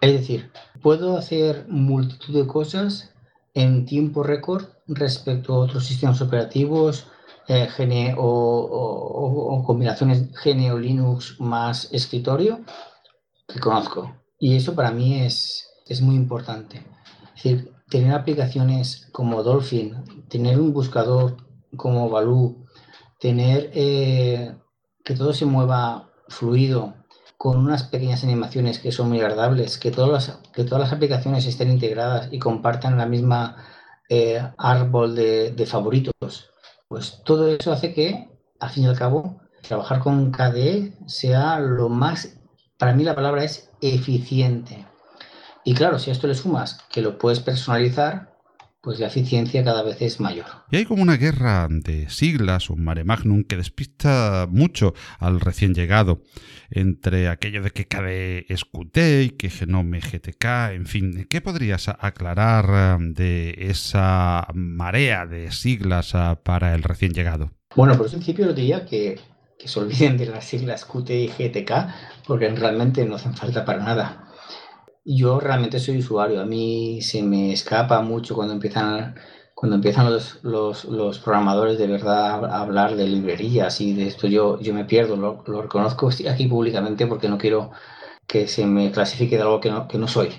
Es 0.01 0.13
decir, 0.13 0.51
puedo 0.83 1.17
hacer 1.17 1.67
multitud 1.69 2.35
de 2.35 2.47
cosas 2.47 3.13
en 3.55 3.87
tiempo 3.87 4.23
récord 4.23 4.67
respecto 4.87 5.55
a 5.55 5.59
otros 5.59 5.85
sistemas 5.85 6.21
operativos 6.21 7.07
eh, 7.49 8.15
o, 8.17 9.65
combinaciones 9.67 10.31
GNE 10.33 10.73
o 10.73 10.79
Linux 10.79 11.41
más 11.41 11.89
escritorio 11.93 12.61
que 13.47 13.59
conozco. 13.59 14.15
Y 14.39 14.57
eso 14.57 14.75
para 14.75 14.91
mí 14.91 15.21
es, 15.21 15.69
es 15.87 16.01
muy 16.01 16.15
importante. 16.15 16.87
Es 17.37 17.43
decir, 17.43 17.73
tener 17.89 18.13
aplicaciones 18.13 19.09
como 19.13 19.43
Dolphin, 19.43 19.97
tener 20.29 20.61
un 20.61 20.73
buscador 20.73 21.37
como 21.77 22.09
Baloo, 22.11 22.67
tener 23.19 23.71
eh, 23.75 24.55
que 25.05 25.15
todo 25.15 25.33
se 25.33 25.47
mueva 25.47 26.08
fluido, 26.29 26.95
con 27.37 27.59
unas 27.59 27.85
pequeñas 27.85 28.25
animaciones 28.25 28.79
que 28.79 28.93
son 28.93 29.09
muy 29.09 29.21
agradables, 29.21 29.79
que 29.79 29.91
todas 29.91 30.11
las, 30.11 30.39
que 30.53 30.65
todas 30.65 30.81
las 30.81 30.93
aplicaciones 30.93 31.47
estén 31.47 31.71
integradas 31.71 32.29
y 32.33 32.39
compartan 32.39 32.99
la 32.99 33.07
misma 33.07 33.65
eh, 34.09 34.43
árbol 34.59 35.15
de, 35.15 35.53
de, 35.53 35.67
favoritos, 35.67 36.51
pues 36.89 37.23
todo 37.25 37.49
eso 37.49 37.73
hace 37.73 37.95
que, 37.95 38.29
al 38.59 38.71
fin 38.71 38.85
y 38.85 38.87
al 38.89 38.99
cabo, 38.99 39.41
trabajar 39.63 40.01
con 40.01 40.33
KDE 40.33 40.95
sea 41.07 41.61
lo 41.61 41.89
más, 41.89 42.39
para 42.79 42.95
mí 42.95 43.05
la 43.05 43.15
palabra 43.15 43.45
es 43.45 43.71
eficiente. 43.81 44.87
Y 45.65 45.75
claro, 45.75 45.99
si 45.99 46.11
a 46.11 46.13
esto 46.15 46.27
le 46.27 46.35
sumas 46.35 46.81
que 46.91 47.03
lo 47.03 47.19
puedes 47.19 47.41
personalizar, 47.41 48.38
pues 48.81 49.01
la 49.01 49.09
eficiencia 49.09 49.65
cada 49.65 49.83
vez 49.83 50.01
es 50.01 50.21
mayor. 50.21 50.47
Y 50.71 50.77
hay 50.77 50.85
como 50.85 51.03
una 51.03 51.17
guerra 51.17 51.67
de 51.69 52.09
siglas, 52.11 52.71
un 52.71 52.85
mare 52.85 53.05
magnum, 53.05 53.43
que 53.45 53.57
despista 53.57 54.47
mucho 54.51 54.95
al 55.19 55.41
recién 55.41 55.75
llegado, 55.75 56.23
entre 56.71 57.29
aquello 57.29 57.63
de 57.63 57.71
que 57.71 57.87
KDE 57.89 58.47
es 58.49 58.65
Qt 58.65 59.25
y 59.25 59.31
que 59.31 59.51
Genome 59.51 60.01
GTK, 60.01 60.73
en 60.73 60.87
fin, 60.87 61.27
¿qué 61.29 61.41
podrías 61.41 61.89
aclarar 61.89 62.99
um, 62.99 63.15
de 63.15 63.55
esa 63.59 64.47
marea 64.55 65.27
de 65.27 65.51
siglas 65.51 66.15
uh, 66.15 66.37
para 66.43 66.75
el 66.75 66.83
recién 66.83 67.13
llegado? 67.13 67.51
Bueno, 67.75 67.97
por 67.97 68.09
principio 68.09 68.47
yo 68.47 68.53
diría 68.53 68.85
que, 68.85 69.19
que 69.59 69.69
se 69.69 69.81
olviden 69.81 70.17
de 70.17 70.27
las 70.27 70.45
siglas 70.45 70.85
Qt 70.85 71.11
y 71.11 71.29
GTK, 71.29 71.73
porque 72.27 72.49
realmente 72.51 73.05
no 73.05 73.17
hacen 73.17 73.35
falta 73.35 73.65
para 73.65 73.83
nada 73.83 74.28
yo 75.09 75.41
realmente 75.41 75.81
soy 75.81 75.99
usuario. 75.99 76.41
A 76.41 76.45
mí 76.45 77.01
se 77.03 77.23
me 77.23 77.53
escapa 77.53 78.03
mucho 78.03 78.35
cuando 78.35 78.53
empiezan, 78.55 79.15
cuando 79.55 79.77
empiezan 79.77 80.13
los, 80.13 80.41
los, 80.45 80.85
los 80.85 81.19
programadores 81.19 81.79
de 81.79 81.87
verdad 81.87 82.45
a 82.45 82.61
hablar 82.61 82.95
de 82.97 83.09
librerías 83.09 83.81
y 83.81 83.95
de 83.95 84.07
esto. 84.07 84.27
Yo, 84.29 84.61
yo 84.61 84.75
me 84.75 84.85
pierdo, 84.85 85.17
lo, 85.17 85.45
lo 85.47 85.63
reconozco 85.63 86.11
aquí 86.31 86.47
públicamente 86.47 87.07
porque 87.07 87.29
no 87.29 87.39
quiero 87.39 87.71
que 88.27 88.47
se 88.49 88.67
me 88.67 88.93
clasifique 88.93 89.37
de 89.37 89.43
algo 89.43 89.61
que 89.61 89.71
no, 89.71 89.89
que 89.89 89.99
no 89.99 90.09
soy. 90.09 90.31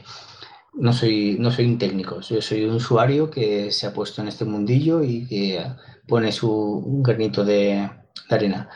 No 0.74 0.94
soy, 0.94 1.38
no 1.40 1.52
soy 1.52 1.66
un 1.66 1.80
técnico, 1.80 2.22
yo 2.22 2.42
soy 2.42 2.64
un 2.64 2.76
usuario 2.76 3.30
que 3.32 3.72
se 3.72 3.88
ha 3.88 3.94
puesto 3.94 4.22
en 4.22 4.28
este 4.28 4.46
mundillo 4.46 5.04
y 5.04 5.28
que 5.28 5.66
pone 6.08 6.32
su 6.32 6.50
un 6.52 7.02
granito 7.04 7.44
de, 7.44 7.90
de 8.30 8.36
arena. 8.36 8.70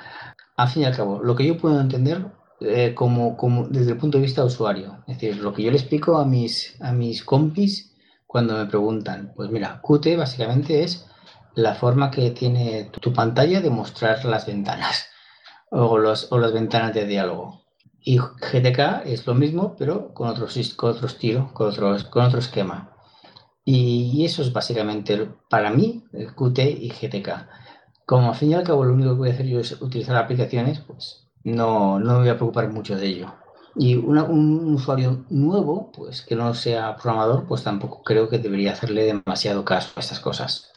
Al 0.58 0.70
fin 0.70 0.84
y 0.84 0.86
al 0.86 0.96
cabo, 0.96 1.22
lo 1.24 1.36
que 1.36 1.46
yo 1.46 1.58
puedo 1.58 1.80
entender 1.80 2.26
eh, 2.64 2.94
como, 2.94 3.36
como, 3.38 3.68
desde 3.68 3.92
el 3.92 3.98
punto 3.98 4.18
de 4.18 4.24
vista 4.24 4.44
usuario. 4.44 5.04
Es 5.08 5.20
decir, 5.20 5.38
lo 5.38 5.54
que 5.54 5.64
yo 5.64 5.72
le 5.72 5.78
explico 5.78 6.18
a 6.18 6.26
mis, 6.26 6.76
a 6.82 6.92
mis 6.92 7.24
compis 7.24 7.96
cuando 8.26 8.58
me 8.58 8.66
preguntan, 8.66 9.34
pues 9.36 9.50
mira, 9.52 9.82
Qt 9.82 10.18
básicamente 10.18 10.84
es 10.84 11.06
la 11.56 11.76
forma 11.76 12.10
que 12.10 12.32
tiene 12.32 12.86
tu 12.86 13.14
pantalla 13.14 13.62
de 13.62 13.70
mostrar 13.70 14.26
las 14.26 14.48
ventanas 14.48 15.08
o, 15.72 15.98
los, 15.98 16.32
o 16.32 16.40
las 16.40 16.54
ventanas 16.54 16.94
de 16.94 17.06
diálogo. 17.06 17.64
Y 18.00 18.18
GTK 18.18 19.06
es 19.06 19.26
lo 19.28 19.34
mismo, 19.34 19.76
pero 19.78 20.14
con 20.14 20.28
otro, 20.28 20.48
con 20.76 20.90
otro 20.90 21.08
estilo, 21.08 21.54
con 21.54 21.70
otro, 21.70 21.96
con 22.10 22.26
otro 22.26 22.40
esquema. 22.40 22.92
Y 23.66 24.26
eso 24.26 24.42
es 24.42 24.52
básicamente, 24.52 25.30
para 25.50 25.70
mí, 25.70 26.04
el 26.12 26.36
Qt 26.36 26.60
y 26.60 26.90
GTK. 26.90 27.48
Como 28.06 28.30
al 28.30 28.36
fin 28.36 28.52
y 28.52 28.54
al 28.56 28.64
cabo 28.64 28.84
lo 28.84 28.94
único 28.94 29.12
que 29.12 29.18
voy 29.18 29.30
a 29.30 29.34
hacer 29.34 29.46
yo 29.46 29.60
es 29.60 29.82
utilizar 29.82 30.18
aplicaciones, 30.18 30.80
pues 30.82 31.23
no, 31.44 32.00
no 32.00 32.14
me 32.14 32.20
voy 32.20 32.30
a 32.30 32.36
preocupar 32.36 32.70
mucho 32.70 32.96
de 32.96 33.08
ello. 33.08 33.34
Y 33.76 33.96
un 33.96 34.74
usuario 34.74 35.26
nuevo, 35.30 35.92
pues 35.92 36.22
que 36.22 36.36
no 36.36 36.54
sea 36.54 36.96
programador, 36.96 37.46
pues 37.48 37.64
tampoco 37.64 38.04
creo 38.04 38.30
que 38.30 38.38
debería 38.38 38.74
hacerle 38.74 39.04
demasiado 39.04 39.66
caso 39.66 39.92
a 39.96 40.00
estas 40.00 40.20
cosas. 40.20 40.74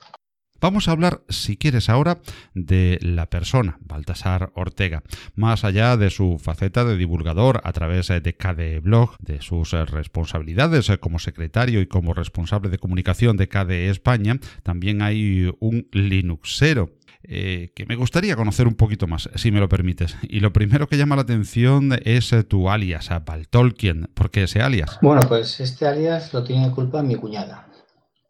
Vamos 0.58 0.88
a 0.88 0.92
hablar, 0.92 1.20
si 1.28 1.58
quieres 1.58 1.90
ahora, 1.90 2.18
de 2.54 2.98
la 3.02 3.28
persona, 3.28 3.78
Baltasar 3.82 4.52
Ortega, 4.54 5.02
más 5.34 5.64
allá 5.64 5.98
de 5.98 6.08
su 6.08 6.38
faceta 6.38 6.84
de 6.84 6.96
divulgador 6.96 7.60
a 7.64 7.72
través 7.72 8.08
de 8.08 8.36
KDE 8.36 8.80
Blog, 8.80 9.18
de 9.18 9.42
sus 9.42 9.72
responsabilidades 9.72 10.90
como 10.98 11.18
secretario 11.18 11.82
y 11.82 11.86
como 11.86 12.14
responsable 12.14 12.70
de 12.70 12.78
comunicación 12.78 13.36
de 13.36 13.48
KDE 13.48 13.90
España, 13.90 14.38
también 14.62 15.02
hay 15.02 15.52
un 15.60 15.88
Linuxero 15.92 16.90
eh, 17.28 17.72
que 17.74 17.86
me 17.86 17.96
gustaría 17.96 18.36
conocer 18.36 18.66
un 18.66 18.74
poquito 18.74 19.06
más, 19.06 19.28
si 19.34 19.50
me 19.50 19.60
lo 19.60 19.68
permites. 19.68 20.16
Y 20.22 20.40
lo 20.40 20.52
primero 20.52 20.86
que 20.86 20.96
llama 20.96 21.16
la 21.16 21.22
atención 21.22 21.90
es 22.04 22.32
eh, 22.32 22.44
tu 22.44 22.70
alias, 22.70 23.10
Tolkien. 23.50 24.08
¿Por 24.14 24.30
qué 24.30 24.44
ese 24.44 24.62
alias? 24.62 24.98
Bueno, 25.02 25.22
pues 25.28 25.60
este 25.60 25.86
alias 25.86 26.32
lo 26.32 26.44
tiene 26.44 26.70
culpa 26.70 27.02
mi 27.02 27.16
cuñada. 27.16 27.68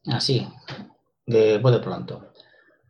Así, 0.06 0.46
de, 1.26 1.58
de 1.58 1.78
pronto. 1.80 2.32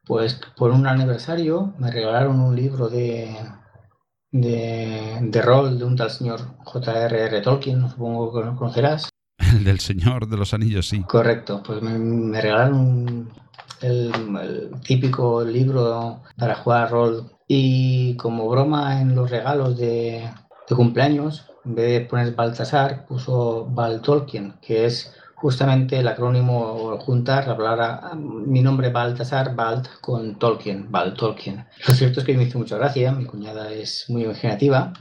Pues 0.04 0.40
por 0.56 0.70
un 0.70 0.86
aniversario 0.86 1.74
me 1.78 1.90
regalaron 1.90 2.40
un 2.40 2.54
libro 2.54 2.88
de, 2.88 3.34
de, 4.30 5.18
de 5.20 5.42
rol 5.42 5.78
de 5.78 5.84
un 5.84 5.96
tal 5.96 6.10
señor 6.10 6.40
J.R.R. 6.64 7.40
Tolkien, 7.40 7.88
supongo 7.88 8.32
que 8.32 8.46
lo 8.46 8.56
conocerás. 8.56 9.08
El 9.38 9.64
del 9.64 9.80
Señor 9.80 10.28
de 10.28 10.36
los 10.36 10.54
Anillos, 10.54 10.88
sí. 10.88 11.02
Correcto, 11.02 11.62
pues 11.64 11.82
me, 11.82 11.98
me 11.98 12.40
regalaron 12.40 12.74
un, 12.74 13.32
el, 13.80 14.70
típico 14.86 15.44
libro 15.44 16.22
para 16.36 16.56
jugar 16.56 16.90
rol. 16.90 17.30
Y 17.48 18.16
como 18.16 18.48
broma 18.48 19.00
en 19.00 19.14
los 19.14 19.30
regalos 19.30 19.76
de, 19.78 20.28
cumpleaños, 20.68 21.46
en 21.64 21.74
vez 21.74 21.90
de 21.92 22.00
poner 22.06 22.34
Baltasar, 22.34 23.06
puso 23.06 23.66
Val 23.70 24.02
Tolkien, 24.02 24.54
que 24.60 24.86
es 24.86 25.12
justamente 25.36 25.98
el 25.98 26.08
acrónimo 26.08 26.98
juntar 26.98 27.46
la 27.46 27.56
palabra 27.56 28.10
mi 28.16 28.62
nombre 28.62 28.90
Baltasar, 28.90 29.54
Balt 29.54 29.86
con 30.00 30.38
Tolkien, 30.38 30.90
Val 30.90 31.14
Tolkien. 31.14 31.66
Lo 31.86 31.94
cierto 31.94 32.20
es 32.20 32.26
que 32.26 32.36
me 32.36 32.44
hizo 32.44 32.58
mucha 32.58 32.78
gracia, 32.78 33.12
mi 33.12 33.26
cuñada 33.26 33.72
es 33.72 34.06
muy 34.08 34.24
imaginativa. 34.24 34.92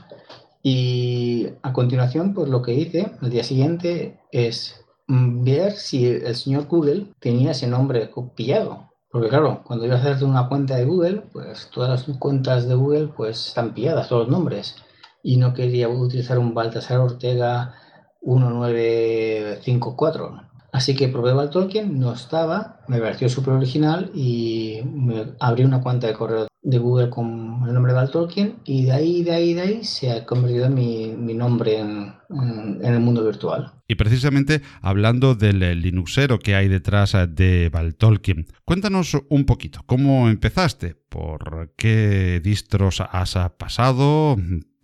Y 0.62 1.48
a 1.62 1.72
continuación, 1.72 2.34
pues 2.34 2.48
lo 2.48 2.62
que 2.62 2.74
hice 2.74 3.12
el 3.22 3.30
día 3.30 3.44
siguiente 3.44 4.18
es 4.32 4.84
ver 5.08 5.72
si 5.72 6.06
el 6.06 6.34
señor 6.34 6.66
Google 6.66 7.12
tenía 7.20 7.52
ese 7.52 7.66
nombre 7.66 8.10
pillado. 8.34 8.90
Porque 9.10 9.28
claro, 9.28 9.62
cuando 9.64 9.86
ibas 9.86 10.00
a 10.00 10.02
hacerte 10.02 10.24
una 10.24 10.48
cuenta 10.48 10.76
de 10.76 10.84
Google, 10.84 11.22
pues 11.32 11.70
todas 11.72 11.90
las 11.90 12.04
cuentas 12.18 12.68
de 12.68 12.74
Google 12.74 13.08
pues 13.16 13.48
están 13.48 13.72
pilladas, 13.72 14.08
todos 14.08 14.22
los 14.22 14.30
nombres. 14.30 14.76
Y 15.22 15.36
no 15.38 15.54
quería 15.54 15.88
utilizar 15.88 16.38
un 16.38 16.52
Baltasar 16.54 17.00
Ortega 17.00 17.74
1954. 18.22 20.42
Así 20.72 20.94
que 20.94 21.08
probé 21.08 21.48
Tolkien, 21.48 21.98
no 21.98 22.12
estaba, 22.12 22.80
me 22.86 23.00
pareció 23.00 23.30
súper 23.30 23.54
original 23.54 24.10
y 24.14 24.82
me 24.84 25.34
abrí 25.40 25.64
una 25.64 25.80
cuenta 25.80 26.06
de 26.06 26.12
correo 26.12 26.46
de 26.62 26.78
Google 26.78 27.08
con 27.08 27.62
el 27.66 27.72
nombre 27.72 27.94
de 27.94 28.08
Tolkien 28.08 28.58
y 28.64 28.84
de 28.84 28.92
ahí, 28.92 29.22
de 29.22 29.32
ahí, 29.32 29.54
de 29.54 29.62
ahí 29.62 29.84
se 29.84 30.12
ha 30.12 30.26
convertido 30.26 30.68
mi, 30.68 31.14
mi 31.16 31.32
nombre 31.32 31.78
en, 31.78 32.15
en, 32.30 32.84
en, 32.84 32.94
el 32.94 33.00
mundo 33.00 33.24
virtual. 33.24 33.72
Y 33.88 33.94
precisamente 33.94 34.62
hablando 34.80 35.34
del 35.34 35.80
Linuxero 35.80 36.38
que 36.38 36.54
hay 36.54 36.68
detrás 36.68 37.12
de 37.28 37.70
Tolkien, 37.98 38.46
cuéntanos 38.64 39.16
un 39.28 39.44
poquito, 39.44 39.80
¿cómo 39.86 40.28
empezaste? 40.28 40.96
¿Por 41.08 41.72
qué 41.76 42.40
distros 42.42 43.00
has 43.00 43.36
pasado? 43.58 44.36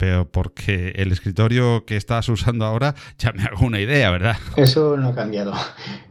Pero 0.02 0.28
porque 0.28 0.94
el 0.96 1.12
escritorio 1.12 1.86
que 1.86 1.96
estás 1.96 2.28
usando 2.28 2.64
ahora 2.64 2.96
ya 3.18 3.30
me 3.30 3.44
hago 3.44 3.64
una 3.64 3.78
idea, 3.78 4.10
¿verdad? 4.10 4.34
Eso 4.56 4.96
no 4.96 5.10
ha 5.10 5.14
cambiado. 5.14 5.52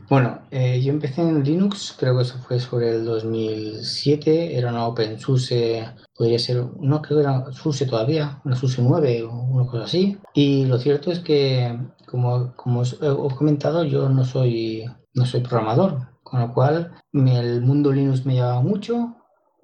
Bueno, 0.10 0.40
eh, 0.50 0.82
yo 0.82 0.94
empecé 0.94 1.22
en 1.22 1.44
Linux, 1.44 1.94
creo 2.00 2.16
que 2.16 2.24
eso 2.24 2.38
fue 2.38 2.58
sobre 2.62 2.92
el 2.92 3.04
2007, 3.04 4.58
era 4.58 4.70
una 4.70 4.86
OpenSUSE, 4.86 5.90
podría 6.16 6.40
ser, 6.40 6.64
no 6.80 7.02
creo 7.02 7.18
que 7.18 7.24
era 7.24 7.52
SUSE 7.52 7.86
todavía, 7.86 8.40
una 8.46 8.56
SUSE 8.56 8.82
9 8.82 9.24
o 9.24 9.34
una 9.34 9.66
cosa 9.66 9.84
así. 9.84 10.18
Y 10.34 10.64
lo 10.68 10.78
cierto 10.78 11.12
es 11.12 11.20
que, 11.20 11.78
como, 12.08 12.56
como 12.56 12.80
os 12.80 12.94
he 12.94 13.36
comentado, 13.36 13.84
yo 13.84 14.08
no 14.08 14.24
soy, 14.24 14.86
no 15.14 15.26
soy 15.26 15.42
programador, 15.42 16.08
con 16.24 16.40
lo 16.40 16.54
cual 16.54 16.94
el 17.12 17.62
mundo 17.62 17.92
Linux 17.92 18.26
me 18.26 18.36
llevaba 18.36 18.62
mucho, 18.62 19.18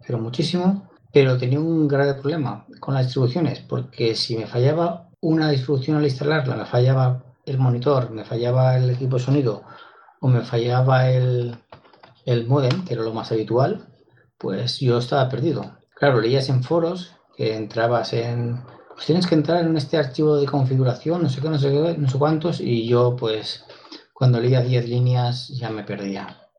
pero 0.06 0.20
muchísimo 0.20 0.88
pero 1.18 1.36
tenía 1.36 1.60
un 1.60 1.88
grave 1.88 2.14
problema 2.14 2.67
con 2.80 2.94
las 2.94 3.06
distribuciones, 3.06 3.60
porque 3.60 4.16
si 4.16 4.38
me 4.38 4.48
fallaba 4.48 5.10
una 5.22 5.50
distribución 5.50 5.98
al 5.98 6.06
instalarla, 6.06 6.56
me 6.56 6.66
fallaba 6.66 7.24
el 7.46 7.58
monitor, 7.58 8.12
me 8.12 8.26
fallaba 8.26 8.78
el 8.78 8.90
equipo 8.90 9.18
de 9.18 9.24
sonido 9.24 9.64
o 10.20 10.28
me 10.28 10.42
fallaba 10.42 11.10
el, 11.10 11.58
el 12.26 12.48
modem, 12.48 12.84
que 12.86 12.94
era 12.94 13.04
lo 13.04 13.14
más 13.14 13.32
habitual, 13.32 13.88
pues 14.38 14.80
yo 14.80 14.98
estaba 14.98 15.30
perdido. 15.30 15.78
Claro, 15.96 16.22
leías 16.22 16.50
en 16.50 16.64
foros 16.64 17.16
que 17.36 17.56
entrabas 17.56 18.14
en... 18.14 18.62
Pues 18.94 19.06
tienes 19.06 19.28
que 19.28 19.36
entrar 19.36 19.64
en 19.64 19.78
este 19.78 19.98
archivo 19.98 20.38
de 20.38 20.48
configuración, 20.48 21.22
no 21.22 21.30
sé 21.30 21.40
qué, 21.40 21.50
no 21.50 21.60
sé 21.60 21.70
qué, 21.70 21.96
no 21.98 22.10
sé 22.10 22.18
cuántos, 22.18 22.60
y 22.60 22.88
yo 22.88 23.16
pues 23.16 23.64
cuando 24.14 24.40
leía 24.40 24.62
10 24.62 24.90
líneas 24.90 25.50
ya 25.50 25.70
me 25.70 25.84
perdía. 25.84 26.50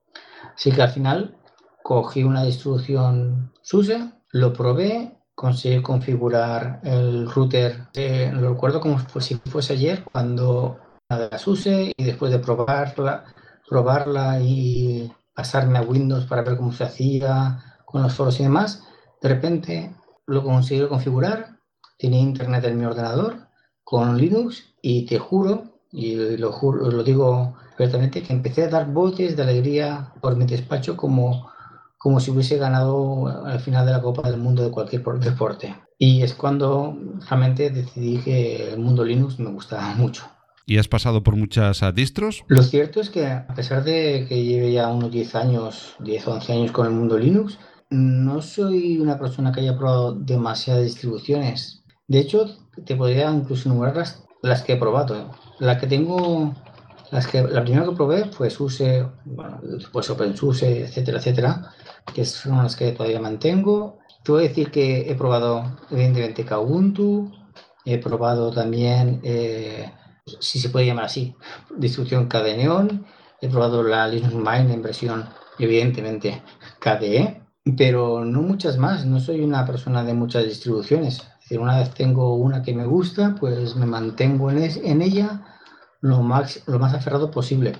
Así 0.55 0.71
que 0.71 0.83
al 0.83 0.91
final 0.91 1.37
cogí 1.83 2.23
una 2.23 2.45
distribución 2.45 3.53
SUSE, 3.63 4.13
lo 4.31 4.53
probé, 4.53 5.18
conseguí 5.39 5.81
configurar 5.83 6.81
el 6.83 7.31
router, 7.31 7.87
eh, 7.95 8.29
lo 8.35 8.51
recuerdo 8.51 8.81
como 8.81 8.99
si 9.21 9.37
fuese 9.37 9.75
ayer, 9.75 10.03
cuando 10.03 10.81
la 11.09 11.39
SUSE 11.39 11.93
y 11.97 12.03
después 12.03 12.33
de 12.33 12.41
probarla, 12.41 13.25
probarla 13.69 14.41
y 14.41 15.13
pasarme 15.33 15.79
a 15.79 15.83
Windows 15.83 16.25
para 16.25 16.43
ver 16.43 16.57
cómo 16.57 16.73
se 16.73 16.83
hacía 16.83 17.79
con 17.85 18.03
los 18.03 18.15
foros 18.15 18.41
y 18.41 18.43
demás, 18.43 18.83
de 19.23 19.29
repente 19.29 19.95
lo 20.27 20.43
conseguí 20.43 20.85
configurar, 20.89 21.61
tenía 21.97 22.19
internet 22.19 22.65
en 22.65 22.77
mi 22.77 22.87
ordenador 22.87 23.47
con 23.85 24.19
Linux 24.19 24.75
y 24.83 25.07
te 25.07 25.21
juro, 25.21 25.83
y 25.93 26.37
lo, 26.37 26.51
juro, 26.51 26.91
lo 26.91 27.05
digo 27.05 27.55
abiertamente, 27.75 28.25
que 28.25 28.33
empecé 28.33 28.65
a 28.65 28.71
dar 28.71 28.91
botes 28.93 29.37
de 29.37 29.43
alegría 29.45 30.13
por 30.21 30.35
mi 30.35 30.47
despacho 30.47 30.97
como, 30.97 31.53
como 31.99 32.21
si 32.21 32.31
hubiese 32.31 32.57
ganado 32.57 33.27
al 33.45 33.61
final 33.61 33.85
de 33.85 33.93
la 33.93 34.01
Copa 34.01 34.31
del 34.31 34.41
Mundo 34.41 34.63
de 34.63 34.71
cualquier 34.71 35.03
deporte. 35.03 35.75
Y 35.99 36.23
es 36.23 36.35
cuando 36.35 36.97
realmente 37.29 37.71
decidí 37.71 38.19
que 38.19 38.73
el 38.73 38.79
mundo 38.79 39.05
Linux 39.05 39.39
me 39.39 39.51
gustaba 39.51 39.95
mucho. 39.97 40.25
¿Y 40.65 40.77
has 40.77 40.87
pasado 40.87 41.23
por 41.23 41.35
muchas 41.35 41.83
distros? 41.95 42.45
Lo 42.47 42.63
cierto 42.63 43.01
es 43.01 43.09
que 43.09 43.27
a 43.27 43.47
pesar 43.55 43.85
de 43.85 44.27
que 44.29 44.45
lleve 44.45 44.71
ya 44.71 44.89
unos 44.89 45.11
10 45.11 45.35
años, 45.35 45.97
10 46.01 46.29
o 46.29 46.33
11 46.35 46.53
años 46.53 46.73
con 46.73 46.87
el 46.87 46.93
mundo 46.93 47.19
Linux, 47.19 47.59
no 47.91 48.43
soy 48.43 48.99
una 48.99 49.19
persona 49.19 49.51
que 49.51 49.61
haya 49.61 49.79
probado 49.79 50.15
demasiadas 50.15 50.85
distribuciones. 50.85 51.85
De 52.07 52.19
hecho, 52.19 52.55
te 52.85 52.97
podría 52.97 53.31
incluso 53.31 53.71
enumerar 53.71 53.97
las, 53.97 54.25
las 54.43 54.63
que 54.63 54.75
he 54.75 54.77
probado. 54.77 55.31
La 55.59 55.79
que 55.79 55.87
tengo, 55.87 56.55
las 57.11 57.27
que, 57.27 57.43
la 57.43 57.63
primera 57.63 57.87
que 57.87 57.93
probé 57.93 58.25
fue 58.27 58.51
SUSE, 58.51 59.07
bueno, 59.25 59.61
después 59.63 60.11
OpenSUSE, 60.11 60.85
etcétera, 60.85 61.19
etcétera, 61.19 61.75
que 62.15 62.25
son 62.25 62.59
las 62.59 62.77
que 62.77 62.93
todavía 62.93 63.21
mantengo. 63.21 63.99
Te 64.23 64.33
voy 64.33 64.45
a 64.45 64.49
decir 64.49 64.71
que 64.71 65.11
he 65.11 65.15
probado, 65.15 65.79
evidentemente, 65.91 66.45
Kubuntu, 66.45 67.31
he 67.85 67.99
probado 67.99 68.51
también 68.51 69.21
eh, 69.23 69.91
si 70.41 70.59
se 70.59 70.69
puede 70.69 70.87
llamar 70.87 71.07
así, 71.07 71.35
distribución 71.77 72.29
KDE 72.29 72.69
He 73.41 73.49
probado 73.49 73.85
la 73.85 74.09
Linux 74.09 74.35
Mint 74.35 74.71
en 74.71 74.83
versión, 74.83 75.25
evidentemente, 75.61 76.43
KDE, 76.81 77.41
pero 77.77 78.25
no 78.25 78.43
muchas 78.43 78.79
más. 78.79 79.07
No 79.07 79.21
soy 79.21 79.41
una 79.43 79.65
persona 79.65 80.03
de 80.03 80.13
muchas 80.13 80.45
distribuciones. 80.45 81.19
Es 81.19 81.41
decir, 81.43 81.61
una 81.61 81.79
vez 81.79 81.95
tengo 81.95 82.35
una 82.35 82.63
que 82.63 82.75
me 82.75 82.85
gusta, 82.85 83.37
pues 83.39 83.77
me 83.77 83.87
mantengo 83.87 84.51
en, 84.51 84.59
en 84.59 85.03
ella 85.03 85.58
lo 86.01 86.23
más, 86.23 86.63
lo 86.67 86.79
más 86.79 86.95
aferrado 86.95 87.31
posible. 87.31 87.75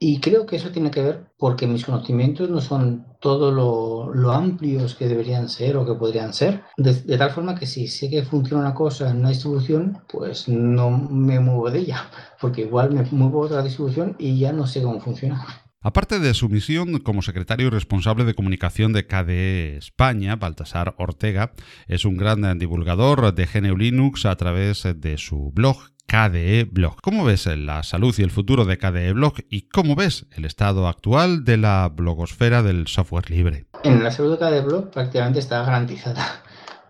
Y 0.00 0.20
creo 0.20 0.46
que 0.46 0.56
eso 0.56 0.70
tiene 0.70 0.92
que 0.92 1.02
ver 1.02 1.26
porque 1.36 1.66
mis 1.66 1.84
conocimientos 1.84 2.48
no 2.48 2.60
son 2.60 3.04
todo 3.20 3.50
lo, 3.50 4.14
lo 4.14 4.30
amplios 4.30 4.94
que 4.94 5.08
deberían 5.08 5.48
ser 5.48 5.76
o 5.76 5.84
que 5.84 5.94
podrían 5.94 6.32
ser. 6.32 6.62
De, 6.76 6.94
tal 7.18 7.30
forma 7.30 7.56
que 7.56 7.66
si 7.66 7.88
sé 7.88 8.08
que 8.08 8.22
funciona 8.22 8.62
una 8.62 8.74
cosa 8.74 9.10
en 9.10 9.18
una 9.18 9.30
distribución, 9.30 10.00
pues 10.08 10.48
no 10.48 10.90
me 10.90 11.40
muevo 11.40 11.68
de 11.70 11.80
ella, 11.80 12.04
porque 12.40 12.62
igual 12.62 12.92
me 12.92 13.02
muevo 13.10 13.42
a 13.42 13.46
otra 13.46 13.62
distribución 13.62 14.14
y 14.20 14.38
ya 14.38 14.52
no 14.52 14.68
sé 14.68 14.82
cómo 14.82 15.00
funciona. 15.00 15.44
Aparte 15.80 16.18
de 16.18 16.34
su 16.34 16.48
misión 16.48 16.98
como 16.98 17.22
secretario 17.22 17.70
responsable 17.70 18.24
de 18.24 18.34
comunicación 18.34 18.92
de 18.92 19.06
KDE 19.06 19.76
España, 19.76 20.34
Baltasar 20.34 20.96
Ortega 20.98 21.52
es 21.86 22.04
un 22.04 22.16
gran 22.16 22.58
divulgador 22.58 23.32
de 23.32 23.46
GNU 23.46 23.76
Linux 23.76 24.26
a 24.26 24.34
través 24.34 24.82
de 24.96 25.18
su 25.18 25.52
blog 25.54 25.76
KDE 26.08 26.64
Blog. 26.64 27.00
¿Cómo 27.00 27.24
ves 27.24 27.46
la 27.46 27.84
salud 27.84 28.12
y 28.18 28.22
el 28.22 28.32
futuro 28.32 28.64
de 28.64 28.76
KDE 28.76 29.12
Blog 29.12 29.34
y 29.50 29.68
cómo 29.68 29.94
ves 29.94 30.26
el 30.32 30.46
estado 30.46 30.88
actual 30.88 31.44
de 31.44 31.58
la 31.58 31.88
blogosfera 31.94 32.64
del 32.64 32.88
software 32.88 33.30
libre? 33.30 33.66
En 33.84 34.02
la 34.02 34.10
salud 34.10 34.32
de 34.32 34.38
KDE 34.38 34.62
Blog 34.62 34.90
prácticamente 34.90 35.38
está 35.38 35.62
garantizada. 35.62 36.42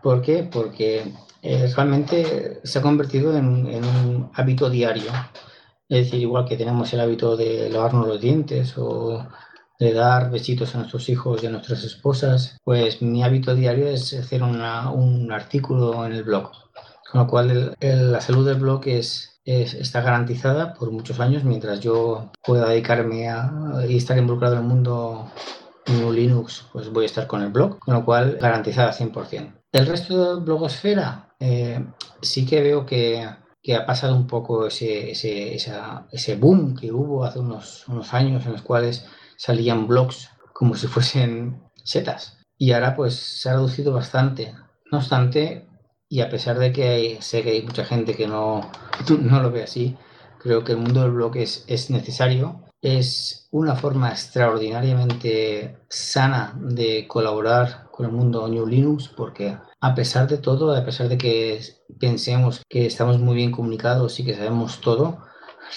¿Por 0.02 0.22
qué? 0.22 0.48
Porque 0.50 1.12
eh, 1.42 1.72
realmente 1.76 2.60
se 2.64 2.78
ha 2.78 2.82
convertido 2.82 3.36
en, 3.36 3.46
un 3.46 4.30
hábito 4.34 4.70
diario. 4.70 5.10
Es 5.88 6.04
decir, 6.04 6.20
igual 6.20 6.44
que 6.44 6.56
tenemos 6.56 6.92
el 6.92 7.00
hábito 7.00 7.36
de 7.36 7.70
lavarnos 7.70 8.06
los 8.06 8.20
dientes 8.20 8.74
o 8.76 9.26
de 9.78 9.92
dar 9.92 10.30
besitos 10.30 10.74
a 10.74 10.78
nuestros 10.78 11.08
hijos 11.08 11.42
y 11.42 11.46
a 11.46 11.50
nuestras 11.50 11.84
esposas, 11.84 12.58
pues 12.64 13.00
mi 13.00 13.22
hábito 13.22 13.54
diario 13.54 13.88
es 13.88 14.12
hacer 14.12 14.42
un 14.42 15.32
artículo 15.32 16.04
en 16.04 16.12
el 16.12 16.24
blog 16.24 16.50
con 17.10 17.22
lo 17.22 17.26
cual 17.26 17.76
la 17.80 18.20
salud 18.20 18.46
del 18.46 18.58
blog 18.58 18.82
es, 18.86 19.40
está 19.44 20.02
garantizada 20.02 20.74
por 20.74 20.90
muchos 20.90 21.20
años 21.20 21.42
mientras 21.44 21.80
yo 21.80 22.30
pueda 22.44 22.68
dedicarme 22.68 23.28
a, 23.28 23.50
y 23.88 23.96
estar 23.96 24.18
involucrado 24.18 24.56
en 24.56 24.62
el 24.62 24.66
mundo 24.66 25.30
Linux, 25.86 26.66
pues 26.70 26.90
voy 26.92 27.04
a 27.04 27.06
estar 27.06 27.26
con 27.26 27.42
el 27.42 27.48
blog, 27.48 27.78
con 27.78 27.94
lo 27.94 28.04
cual 28.04 28.36
garantizada 28.38 28.92
100%. 28.92 29.54
El 29.72 29.86
resto 29.86 30.36
de 30.36 30.44
blogosfera 30.44 31.34
eh, 31.40 31.82
sí 32.20 32.44
que 32.44 32.60
veo 32.60 32.84
que, 32.84 33.26
que, 33.62 33.76
ha 33.76 33.86
pasado 33.86 34.16
un 34.16 34.26
poco 34.26 34.66
ese, 34.66 35.10
ese, 35.10 35.54
ese, 35.54 36.36
boom 36.36 36.74
que 36.76 36.92
hubo 36.92 37.24
hace 37.24 37.38
unos, 37.38 37.86
unos 37.88 38.14
años 38.14 38.46
en 38.46 38.52
los 38.52 38.62
cuales 38.62 39.06
salían 39.36 39.86
blogs 39.86 40.30
como 40.52 40.74
si 40.74 40.86
fuesen 40.86 41.62
setas 41.84 42.38
y 42.58 42.72
ahora 42.72 42.94
pues 42.96 43.14
se 43.14 43.48
ha 43.48 43.54
reducido 43.54 43.92
bastante. 43.92 44.54
No 44.90 44.98
obstante, 44.98 45.68
y 46.08 46.20
a 46.20 46.28
pesar 46.28 46.58
de 46.58 46.72
que 46.72 47.18
sé 47.20 47.42
que 47.42 47.50
hay 47.50 47.62
mucha 47.62 47.84
gente 47.84 48.16
que 48.16 48.26
no, 48.26 48.70
no 49.20 49.42
lo 49.42 49.50
ve 49.50 49.62
así, 49.62 49.96
creo 50.38 50.64
que 50.64 50.72
el 50.72 50.78
mundo 50.78 51.02
del 51.02 51.12
blog 51.12 51.36
es, 51.36 51.64
es 51.68 51.90
necesario. 51.90 52.64
Es 52.80 53.48
una 53.50 53.74
forma 53.74 54.10
extraordinariamente 54.10 55.78
sana 55.88 56.56
de 56.60 57.06
colaborar 57.08 57.88
con 57.90 58.06
el 58.06 58.12
mundo 58.12 58.46
New 58.46 58.66
Linux 58.66 59.08
porque 59.08 59.56
a 59.80 59.94
pesar 59.94 60.28
de 60.28 60.38
todo, 60.38 60.74
a 60.74 60.84
pesar 60.84 61.08
de 61.08 61.18
que 61.18 61.60
pensemos 62.00 62.62
que 62.68 62.86
estamos 62.86 63.18
muy 63.18 63.36
bien 63.36 63.52
comunicados 63.52 64.18
y 64.18 64.24
que 64.24 64.34
sabemos 64.34 64.80
todo, 64.80 65.18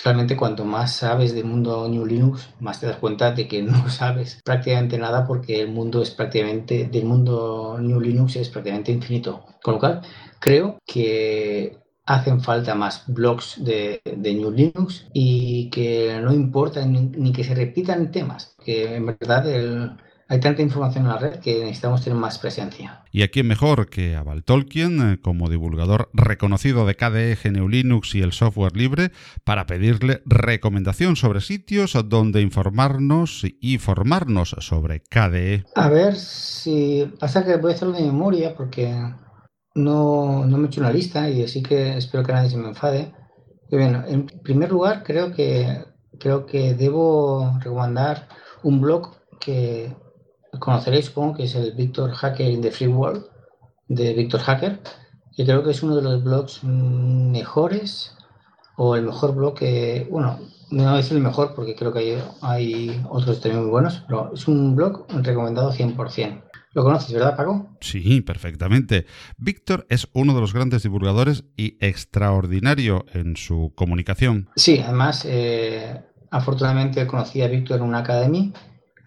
realmente 0.04 0.38
cuanto 0.38 0.66
más 0.66 0.96
sabes 0.96 1.34
del 1.36 1.46
mundo 1.46 1.88
New 1.88 2.06
Linux, 2.06 2.50
más 2.60 2.80
te 2.80 2.88
das 2.88 2.98
cuenta 2.98 3.32
de 3.32 3.48
que 3.48 3.62
no 3.62 3.90
sabes 3.90 4.42
prácticamente 4.44 4.98
nada 4.98 5.28
porque 5.28 5.62
el 5.62 5.70
mundo 5.70 6.02
es 6.02 6.12
prácticamente, 6.12 6.86
del 6.86 7.06
mundo 7.06 7.78
New 7.80 8.00
Linux 8.00 8.36
es 8.36 8.50
prácticamente 8.50 8.92
infinito. 8.92 9.46
Con 9.62 9.76
lo 9.76 9.80
cual, 9.80 10.02
creo 10.40 10.80
que 10.86 11.78
hacen 12.06 12.42
falta 12.42 12.74
más 12.74 13.04
blogs 13.08 13.64
de, 13.64 14.02
New 14.06 14.52
Linux 14.52 15.08
y 15.14 15.70
que 15.70 16.20
no 16.22 16.34
importa 16.34 16.86
ni, 16.86 17.02
ni, 17.02 17.32
que 17.32 17.44
se 17.44 17.54
repitan 17.54 18.12
temas, 18.12 18.56
que 18.64 18.96
en 18.96 19.06
verdad 19.06 19.48
el, 19.48 19.92
hay 20.32 20.40
tanta 20.40 20.62
información 20.62 21.04
en 21.04 21.10
la 21.10 21.18
red 21.18 21.40
que 21.40 21.60
necesitamos 21.60 22.06
tener 22.06 22.18
más 22.18 22.40
presencia. 22.40 23.04
¿Y 23.12 23.24
a 23.24 23.28
quién 23.28 23.48
mejor 23.48 23.90
que 23.90 24.16
a 24.16 24.24
Val 24.24 24.46
Tolkien, 24.46 25.12
eh, 25.12 25.20
como 25.22 25.50
divulgador 25.50 26.10
reconocido 26.14 26.86
de 26.86 26.96
KDE, 26.96 27.36
GNU 27.36 27.68
Linux 27.68 28.16
y 28.16 28.22
el 28.22 28.32
software 28.32 28.78
libre, 28.78 29.12
para 29.44 29.66
pedirle 29.66 30.22
recomendación 30.26 31.18
sobre 31.18 31.42
sitios 31.42 31.98
donde 32.06 32.40
informarnos 32.40 33.42
y 33.60 33.78
formarnos 33.78 34.56
sobre 34.60 35.02
KDE? 35.02 35.66
A 35.76 35.90
ver 35.90 36.16
si 36.16 37.12
pasa 37.20 37.44
que 37.44 37.58
voy 37.58 37.74
a 37.74 37.76
hacerlo 37.76 37.98
de 37.98 38.04
memoria 38.06 38.56
porque 38.56 38.90
no, 39.76 40.46
no 40.46 40.58
me 40.58 40.64
he 40.64 40.68
hecho 40.68 40.80
una 40.80 40.94
lista 40.94 41.30
y 41.30 41.44
así 41.44 41.62
que 41.62 41.98
espero 41.98 42.24
que 42.24 42.32
nadie 42.32 42.50
se 42.50 42.58
me 42.58 42.70
enfade. 42.70 43.12
bueno, 43.70 44.06
en 44.08 44.28
primer 44.28 44.72
lugar 44.72 45.04
creo 45.04 45.34
que 45.34 45.84
creo 46.18 46.46
que 46.46 46.74
debo 46.74 47.60
recomendar 47.60 48.30
un 48.64 48.80
blog 48.80 49.18
que 49.38 49.94
conoceréis, 50.60 51.06
supongo, 51.06 51.36
que 51.36 51.44
es 51.44 51.56
el 51.56 51.72
Victor 51.74 52.12
Hacker 52.12 52.50
in 52.50 52.62
the 52.62 52.72
Free 52.72 52.88
World 52.88 53.26
de 53.88 54.14
Victor 54.14 54.40
Hacker, 54.42 54.80
que 55.36 55.46
creo 55.46 55.64
que 55.64 55.72
es 55.72 55.84
uno 55.84 55.96
de 55.96 56.02
los 56.02 56.24
blogs 56.24 56.64
mejores 56.64 58.16
o 58.78 58.96
el 58.96 59.04
mejor 59.04 59.36
blog 59.36 59.56
que, 59.56 60.08
bueno, 60.10 60.40
no 60.72 60.98
es 60.98 61.12
el 61.12 61.20
mejor 61.20 61.54
porque 61.56 61.76
creo 61.76 61.94
que 61.94 62.00
hay, 62.00 62.24
hay 62.42 63.06
otros 63.10 63.42
también 63.42 63.64
muy 63.64 63.72
buenos, 63.72 64.04
pero 64.08 64.32
es 64.34 64.48
un 64.48 64.76
blog 64.76 65.06
recomendado 65.24 65.72
100%. 65.72 66.44
¿Lo 66.74 66.84
conoces, 66.86 67.12
verdad, 67.12 67.36
Paco? 67.36 67.68
Sí, 67.82 68.22
perfectamente. 68.22 69.06
Víctor 69.38 69.86
es 69.90 70.08
uno 70.14 70.34
de 70.34 70.40
los 70.40 70.54
grandes 70.54 70.84
divulgadores 70.84 71.44
y 71.58 71.78
extraordinario 71.86 73.06
en 73.12 73.36
su 73.36 73.74
comunicación. 73.76 74.50
Sí, 74.56 74.80
además, 74.80 75.26
eh, 75.26 76.02
afortunadamente 76.30 77.06
conocí 77.08 77.42
a 77.42 77.50
Víctor 77.50 77.78
en 77.78 77.84
una 77.84 78.00
academia 78.00 78.54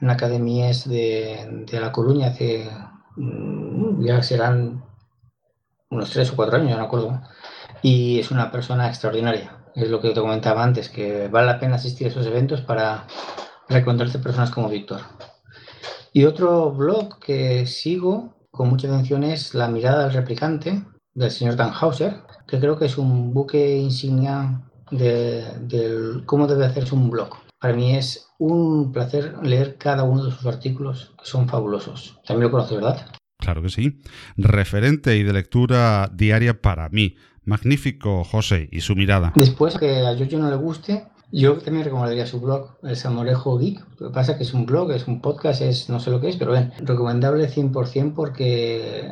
una 0.00 0.14
academia 0.14 0.70
es 0.70 0.88
de, 0.88 1.64
de 1.66 1.80
La 1.80 1.92
Coruña 1.92 2.28
hace, 2.28 2.68
mm, 3.16 4.04
ya 4.04 4.22
serán 4.22 4.84
unos 5.90 6.10
tres 6.10 6.30
o 6.32 6.36
cuatro 6.36 6.56
años, 6.56 6.76
no 6.76 6.84
acuerdo. 6.84 7.22
Y 7.82 8.18
es 8.18 8.30
una 8.30 8.50
persona 8.50 8.88
extraordinaria. 8.88 9.58
Es 9.74 9.90
lo 9.90 10.00
que 10.00 10.10
te 10.10 10.20
comentaba 10.20 10.62
antes, 10.62 10.88
que 10.88 11.28
vale 11.28 11.46
la 11.46 11.58
pena 11.58 11.76
asistir 11.76 12.06
a 12.06 12.10
esos 12.10 12.26
eventos 12.26 12.60
para 12.60 13.06
reencontrarse 13.68 14.18
personas 14.18 14.50
como 14.50 14.68
Víctor. 14.68 15.00
Y 16.12 16.24
otro 16.26 16.70
blog 16.70 17.18
que 17.18 17.66
sigo 17.66 18.34
con 18.50 18.68
mucha 18.70 18.86
atención 18.86 19.24
es 19.24 19.54
La 19.54 19.68
mirada 19.68 20.04
del 20.04 20.12
replicante 20.12 20.84
del 21.12 21.30
señor 21.30 21.56
Dan 21.56 21.72
Hauser, 21.72 22.22
que 22.46 22.60
creo 22.60 22.78
que 22.78 22.86
es 22.86 22.98
un 22.98 23.34
buque 23.34 23.76
insignia 23.76 24.62
de, 24.90 26.22
cómo 26.26 26.46
debe 26.46 26.66
hacerse 26.66 26.94
un 26.94 27.10
blog. 27.10 27.30
Para 27.64 27.76
mí 27.76 27.96
es 27.96 28.28
un 28.36 28.92
placer 28.92 29.36
leer 29.42 29.78
cada 29.78 30.02
uno 30.02 30.26
de 30.26 30.32
sus 30.32 30.44
artículos, 30.44 31.14
que 31.18 31.24
son 31.24 31.48
fabulosos. 31.48 32.20
También 32.26 32.42
lo 32.42 32.50
conoces, 32.50 32.76
¿verdad? 32.76 33.06
Claro 33.38 33.62
que 33.62 33.70
sí. 33.70 34.02
Referente 34.36 35.16
y 35.16 35.22
de 35.22 35.32
lectura 35.32 36.10
diaria 36.12 36.60
para 36.60 36.90
mí. 36.90 37.16
Magnífico, 37.42 38.22
José, 38.22 38.68
y 38.70 38.82
su 38.82 38.94
mirada. 38.94 39.32
Después, 39.34 39.78
que 39.78 40.00
a 40.00 40.14
Giorgio 40.14 40.40
no 40.40 40.50
le 40.50 40.56
guste, 40.56 41.06
yo 41.32 41.56
también 41.56 41.86
recomendaría 41.86 42.26
su 42.26 42.38
blog, 42.38 42.76
El 42.82 42.96
Samorejo 42.96 43.56
Geek. 43.56 43.80
Lo 43.98 44.08
que 44.08 44.12
pasa 44.12 44.32
es 44.32 44.36
que 44.36 44.44
es 44.44 44.52
un 44.52 44.66
blog, 44.66 44.92
es 44.92 45.08
un 45.08 45.22
podcast, 45.22 45.62
es 45.62 45.88
no 45.88 46.00
sé 46.00 46.10
lo 46.10 46.20
que 46.20 46.28
es, 46.28 46.36
pero 46.36 46.52
bien, 46.52 46.70
recomendable 46.80 47.48
100% 47.48 48.12
porque, 48.12 49.10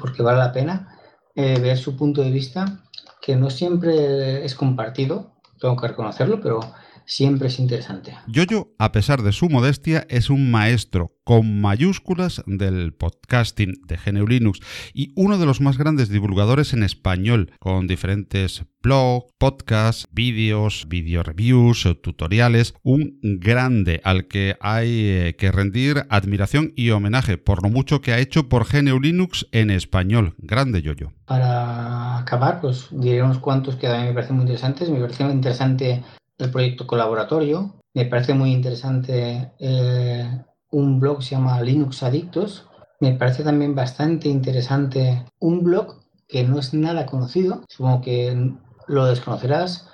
porque 0.00 0.24
vale 0.24 0.38
la 0.40 0.52
pena 0.52 0.98
eh, 1.36 1.60
ver 1.60 1.78
su 1.78 1.96
punto 1.96 2.20
de 2.22 2.32
vista, 2.32 2.82
que 3.20 3.36
no 3.36 3.48
siempre 3.48 4.44
es 4.44 4.56
compartido, 4.56 5.36
tengo 5.60 5.76
que 5.76 5.86
reconocerlo, 5.86 6.40
pero 6.40 6.58
siempre 7.06 7.48
es 7.48 7.58
interesante. 7.58 8.14
Yoyo, 8.26 8.74
a 8.78 8.92
pesar 8.92 9.22
de 9.22 9.32
su 9.32 9.48
modestia, 9.48 10.06
es 10.08 10.30
un 10.30 10.50
maestro 10.50 11.12
con 11.24 11.60
mayúsculas 11.60 12.42
del 12.46 12.94
podcasting 12.94 13.74
de 13.86 13.96
GNU 13.96 14.26
Linux 14.26 14.60
y 14.92 15.12
uno 15.14 15.38
de 15.38 15.46
los 15.46 15.60
más 15.60 15.78
grandes 15.78 16.08
divulgadores 16.08 16.72
en 16.72 16.82
español, 16.82 17.52
con 17.60 17.86
diferentes 17.86 18.64
blogs, 18.82 19.26
podcasts, 19.38 20.08
vídeos, 20.10 20.86
video 20.88 21.22
reviews, 21.22 21.88
tutoriales, 22.02 22.74
un 22.82 23.18
grande 23.22 24.00
al 24.04 24.26
que 24.26 24.56
hay 24.60 24.88
eh, 24.90 25.36
que 25.38 25.52
rendir 25.52 26.04
admiración 26.08 26.72
y 26.74 26.90
homenaje 26.90 27.38
por 27.38 27.62
lo 27.62 27.68
mucho 27.68 28.00
que 28.00 28.12
ha 28.12 28.18
hecho 28.18 28.48
por 28.48 28.66
GNU 28.66 29.00
Linux 29.00 29.46
en 29.52 29.70
español. 29.70 30.34
Grande 30.38 30.82
Yoyo. 30.82 31.12
Para 31.24 32.18
acabar, 32.18 32.60
pues 32.60 32.88
diré 32.90 33.22
unos 33.22 33.38
cuantos 33.38 33.76
que 33.76 33.86
a 33.86 34.00
mí 34.00 34.08
me 34.08 34.12
parecen 34.12 34.36
muy 34.36 34.42
interesantes. 34.42 34.90
Me 34.90 35.00
parece 35.00 35.24
muy 35.24 35.34
interesante 35.34 36.02
el 36.42 36.50
proyecto 36.50 36.86
colaboratorio. 36.86 37.74
Me 37.94 38.06
parece 38.06 38.34
muy 38.34 38.52
interesante 38.52 39.52
eh, 39.58 40.44
un 40.70 41.00
blog 41.00 41.18
que 41.18 41.24
se 41.24 41.34
llama 41.34 41.60
Linux 41.60 42.02
Adictos. 42.02 42.66
Me 43.00 43.12
parece 43.14 43.42
también 43.44 43.74
bastante 43.74 44.28
interesante 44.28 45.24
un 45.38 45.62
blog 45.62 46.00
que 46.28 46.44
no 46.44 46.58
es 46.58 46.72
nada 46.72 47.04
conocido, 47.06 47.62
supongo 47.68 48.00
que 48.00 48.52
lo 48.86 49.04
desconocerás, 49.04 49.88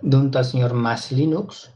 de 0.00 0.16
un 0.16 0.30
tal 0.30 0.44
señor 0.44 0.72
Más 0.72 1.12
Linux, 1.12 1.72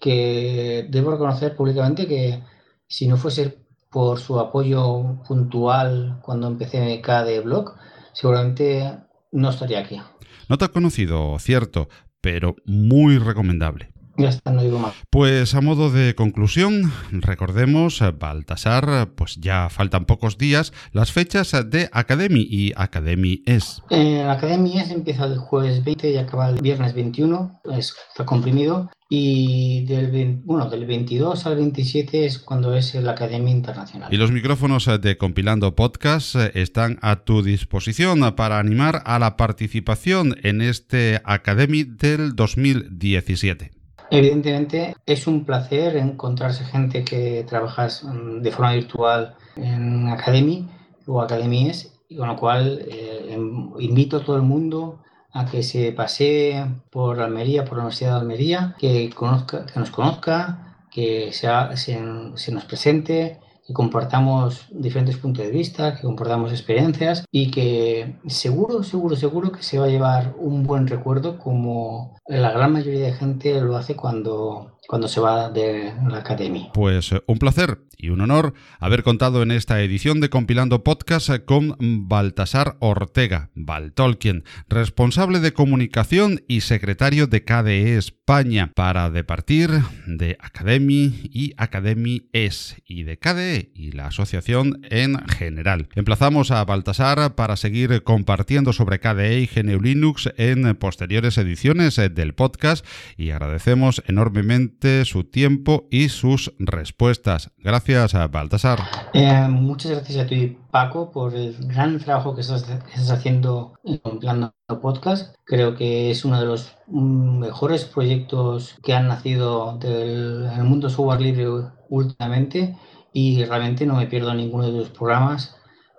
que 0.00 0.86
debo 0.90 1.12
reconocer 1.12 1.54
públicamente 1.54 2.06
que 2.06 2.42
si 2.88 3.06
no 3.06 3.16
fuese 3.16 3.64
por 3.90 4.18
su 4.18 4.40
apoyo 4.40 5.22
puntual 5.26 6.18
cuando 6.22 6.48
empecé 6.48 7.00
KD 7.00 7.44
blog, 7.44 7.74
seguramente 8.12 8.98
no 9.30 9.50
estaría 9.50 9.80
aquí. 9.80 10.00
No 10.48 10.58
te 10.58 10.64
has 10.64 10.70
conocido, 10.72 11.38
cierto, 11.38 11.88
pero 12.24 12.56
muy 12.64 13.18
recomendable. 13.18 13.93
Ya 14.16 14.28
está, 14.28 14.52
no 14.52 14.62
digo 14.62 14.78
más. 14.78 14.94
Pues 15.10 15.54
a 15.54 15.60
modo 15.60 15.90
de 15.90 16.14
conclusión, 16.14 16.92
recordemos, 17.10 18.02
Baltasar, 18.18 19.10
pues 19.14 19.36
ya 19.36 19.68
faltan 19.70 20.04
pocos 20.04 20.38
días, 20.38 20.72
las 20.92 21.12
fechas 21.12 21.54
de 21.70 21.88
Academy 21.92 22.46
y 22.48 22.72
Academy 22.76 23.42
es. 23.46 23.82
Eh, 23.90 24.22
Academy 24.22 24.78
es 24.78 24.90
empieza 24.90 25.24
el 25.24 25.38
jueves 25.38 25.84
20 25.84 26.10
y 26.10 26.16
acaba 26.16 26.48
el 26.48 26.60
viernes 26.60 26.94
21, 26.94 27.60
está 27.76 28.24
comprimido. 28.24 28.90
Y 29.08 29.84
del, 29.84 30.40
bueno, 30.44 30.68
del 30.70 30.86
22 30.86 31.46
al 31.46 31.56
27 31.56 32.24
es 32.24 32.38
cuando 32.38 32.74
es 32.74 32.94
la 32.94 33.12
Academia 33.12 33.52
Internacional. 33.52 34.12
Y 34.12 34.16
los 34.16 34.32
micrófonos 34.32 34.88
de 35.00 35.18
Compilando 35.18 35.76
Podcast 35.76 36.36
están 36.54 36.98
a 37.02 37.16
tu 37.16 37.42
disposición 37.42 38.34
para 38.34 38.58
animar 38.58 39.02
a 39.04 39.18
la 39.18 39.36
participación 39.36 40.36
en 40.42 40.62
este 40.62 41.20
Academy 41.24 41.84
del 41.84 42.34
2017. 42.34 43.73
Evidentemente 44.10 44.94
es 45.06 45.26
un 45.26 45.44
placer 45.44 45.96
encontrarse 45.96 46.64
gente 46.64 47.04
que 47.04 47.44
trabajas 47.48 48.06
de 48.40 48.50
forma 48.50 48.72
virtual 48.72 49.34
en 49.56 50.08
Academy 50.08 50.68
o 51.06 51.20
Academies, 51.20 51.92
con 52.16 52.28
lo 52.28 52.36
cual 52.36 52.84
eh, 52.88 53.32
em, 53.32 53.70
invito 53.78 54.18
a 54.18 54.24
todo 54.24 54.36
el 54.36 54.42
mundo 54.42 55.00
a 55.32 55.46
que 55.46 55.62
se 55.62 55.92
pasee 55.92 56.64
por 56.90 57.20
Almería, 57.20 57.64
por 57.64 57.78
la 57.78 57.84
Universidad 57.84 58.12
de 58.12 58.20
Almería, 58.20 58.76
que, 58.78 59.10
conozca, 59.10 59.66
que 59.66 59.80
nos 59.80 59.90
conozca, 59.90 60.86
que 60.90 61.32
sea, 61.32 61.76
se, 61.76 61.98
se 62.36 62.52
nos 62.52 62.64
presente, 62.66 63.40
que 63.66 63.72
compartamos 63.72 64.66
diferentes 64.70 65.16
puntos 65.16 65.44
de 65.44 65.50
vista, 65.50 65.96
que 65.96 66.02
compartamos 66.02 66.52
experiencias 66.52 67.24
y 67.30 67.50
que 67.50 68.16
seguro, 68.26 68.82
seguro, 68.82 69.16
seguro 69.16 69.52
que 69.52 69.62
se 69.62 69.78
va 69.78 69.86
a 69.86 69.88
llevar 69.88 70.34
un 70.38 70.64
buen 70.64 70.86
recuerdo 70.86 71.38
como 71.38 72.18
la 72.26 72.52
gran 72.52 72.72
mayoría 72.72 73.06
de 73.06 73.12
gente 73.12 73.60
lo 73.60 73.76
hace 73.76 73.96
cuando, 73.96 74.78
cuando 74.88 75.08
se 75.08 75.20
va 75.20 75.50
de 75.50 75.92
la 76.08 76.18
academia. 76.18 76.70
Pues 76.72 77.12
eh, 77.12 77.22
un 77.26 77.38
placer 77.38 77.80
y 77.96 78.10
un 78.10 78.20
honor 78.20 78.54
haber 78.80 79.02
contado 79.02 79.42
en 79.42 79.50
esta 79.50 79.80
edición 79.80 80.20
de 80.20 80.30
Compilando 80.30 80.84
Podcast 80.84 81.30
con 81.44 81.76
Baltasar 81.78 82.76
Ortega, 82.80 83.50
Baltolkien, 83.54 84.44
responsable 84.68 85.40
de 85.40 85.52
comunicación 85.52 86.44
y 86.48 86.62
secretario 86.62 87.26
de 87.26 87.44
KDE 87.44 87.96
España, 87.96 88.23
para 88.26 89.10
departir 89.10 89.70
de 90.06 90.38
Academy 90.40 91.12
y 91.24 91.52
Academy 91.58 92.28
S 92.32 92.76
y 92.86 93.02
de 93.02 93.18
KDE 93.18 93.70
y 93.74 93.92
la 93.92 94.06
asociación 94.06 94.80
en 94.88 95.18
general. 95.28 95.88
Emplazamos 95.94 96.50
a 96.50 96.64
Baltasar 96.64 97.34
para 97.34 97.56
seguir 97.56 98.02
compartiendo 98.02 98.72
sobre 98.72 98.98
KDE 98.98 99.40
y 99.40 99.46
GNU 99.46 99.78
Linux 99.78 100.32
en 100.38 100.74
posteriores 100.76 101.36
ediciones 101.36 101.96
del 101.96 102.34
podcast 102.34 102.86
y 103.18 103.30
agradecemos 103.30 104.02
enormemente 104.06 105.04
su 105.04 105.24
tiempo 105.24 105.86
y 105.90 106.08
sus 106.08 106.54
respuestas. 106.58 107.50
Gracias 107.58 108.14
a 108.14 108.26
Baltasar. 108.28 108.80
Eh, 109.12 109.46
muchas 109.50 109.92
gracias 109.92 110.24
a 110.24 110.26
ti, 110.26 110.56
Paco, 110.74 111.12
por 111.12 111.36
el 111.36 111.54
gran 111.68 112.00
trabajo 112.00 112.34
que 112.34 112.40
estás, 112.40 112.68
haciendo 113.08 113.74
en 113.84 114.18
Plano 114.18 114.52
Podcast. 114.82 115.36
Creo 115.44 115.76
que 115.76 116.10
es 116.10 116.24
uno 116.24 116.40
de 116.40 116.46
los 116.46 116.74
mejores 116.88 117.84
proyectos 117.84 118.74
que 118.82 118.92
han 118.92 119.06
nacido 119.06 119.78
del 119.78 120.48
mundo 120.64 120.90
software 120.90 121.20
libre 121.20 121.46
últimamente. 121.88 122.76
Y 123.12 123.44
realmente 123.44 123.86
no 123.86 123.94
me 123.94 124.08
pierdo 124.08 124.34
ninguno 124.34 124.68
de 124.68 124.76
tus 124.76 124.88
programas 124.88 125.54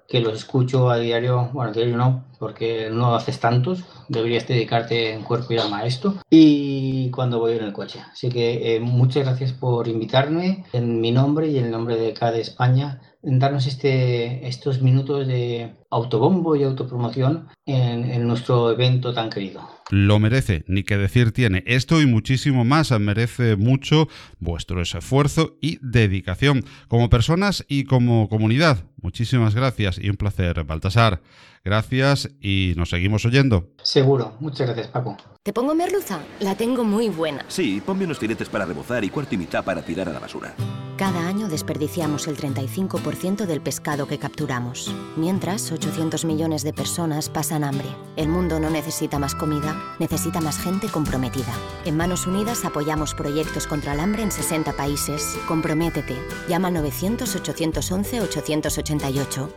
que 0.10 0.20
los 0.20 0.34
escucho 0.34 0.90
a 0.90 0.98
diario, 0.98 1.50
bueno, 1.54 1.72
a 1.72 1.74
diario 1.74 1.98
no, 1.98 2.26
porque 2.38 2.90
no 2.92 3.16
haces 3.16 3.40
tantos, 3.40 3.84
deberías 4.08 4.48
dedicarte 4.48 5.14
en 5.14 5.24
cuerpo 5.24 5.54
y 5.54 5.58
alma 5.58 5.80
a 5.80 5.86
esto, 5.86 6.16
y 6.30 7.10
cuando 7.10 7.40
voy 7.40 7.54
en 7.54 7.64
el 7.64 7.74
coche. 7.74 8.02
Así 8.12 8.30
que 8.30 8.76
eh, 8.76 8.80
muchas 8.80 9.24
gracias 9.24 9.52
por 9.54 9.88
invitarme 9.88 10.64
en 10.74 11.02
mi 11.02 11.12
nombre 11.12 11.48
y 11.48 11.58
en 11.58 11.66
el 11.66 11.72
nombre 11.72 11.96
de 11.96 12.14
CADE 12.14 12.42
España, 12.42 13.02
darnos 13.26 13.66
este, 13.68 14.48
estos 14.48 14.82
minutos 14.82 15.28
de 15.28 15.74
autobombo 15.90 16.56
y 16.56 16.64
autopromoción 16.64 17.48
en, 17.66 18.06
en 18.12 18.28
nuestro 18.28 18.72
evento 18.72 19.14
tan 19.14 19.30
querido 19.30 19.76
lo 19.90 20.20
merece, 20.20 20.64
ni 20.68 20.84
que 20.84 20.98
decir 20.98 21.32
tiene. 21.32 21.64
Esto 21.68 22.02
y 22.02 22.06
muchísimo 22.06 22.66
más 22.66 22.92
merece 23.00 23.56
mucho 23.56 24.08
vuestro 24.40 24.82
esfuerzo 24.82 25.58
y 25.62 25.78
dedicación 25.82 26.66
como 26.88 27.10
personas 27.10 27.66
y 27.68 27.84
como 27.84 28.30
comunidad. 28.30 28.80
Muchísimas 29.02 29.54
gracias 29.54 30.00
y 30.00 30.10
un 30.10 30.18
placer, 30.18 30.64
Baltasar. 30.64 31.22
Gracias 31.64 32.30
y 32.42 32.74
nos 32.78 32.90
seguimos 32.90 33.26
oyendo. 33.26 33.70
Seguro. 33.82 34.36
Muchas 34.40 34.68
gracias, 34.68 34.88
Paco. 34.88 35.18
¿Te 35.44 35.54
pongo 35.54 35.76
merluza? 35.76 36.20
La 36.40 36.56
tengo 36.56 36.84
muy 36.84 37.10
buena. 37.10 37.46
Sí, 37.48 37.82
ponme 37.86 38.06
unos 38.06 38.20
filetes 38.20 38.50
para 38.50 38.66
rebozar 38.66 39.04
y 39.04 39.10
cuarto 39.10 39.36
y 39.36 39.38
mitad 39.38 39.64
para 39.64 39.84
tirar 39.84 40.10
a 40.10 40.14
la 40.14 40.20
basura. 40.20 40.56
Cada 40.98 41.28
año 41.28 41.50
desperdiciamos 41.50 42.26
el 42.28 42.38
35% 42.38 43.46
del 43.46 43.60
pescado 43.60 44.08
que 44.08 44.18
capturamos. 44.18 44.96
Mientras, 45.18 45.70
800 45.70 46.24
millones 46.24 46.64
de 46.64 46.72
personas 46.72 47.28
pasan 47.28 47.66
hambre. 47.66 47.90
El 48.16 48.30
mundo 48.30 48.62
no 48.62 48.70
necesita 48.70 49.20
más 49.20 49.36
comida, 49.36 49.76
necesita 50.00 50.40
más 50.40 50.58
gente 50.58 50.88
comprometida. 50.88 51.54
En 51.84 51.98
Manos 51.98 52.28
Unidas 52.28 52.64
apoyamos 52.64 53.14
proyectos 53.14 53.68
contra 53.68 53.92
el 53.92 54.00
hambre 54.00 54.24
en 54.24 54.32
60 54.32 54.72
países. 54.72 55.38
Comprométete. 55.50 56.16
Llama 56.48 56.70
al 56.70 56.76
900-811-888. 56.76 59.50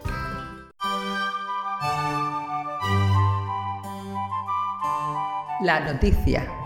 La 5.62 5.80
noticia. 5.80 6.57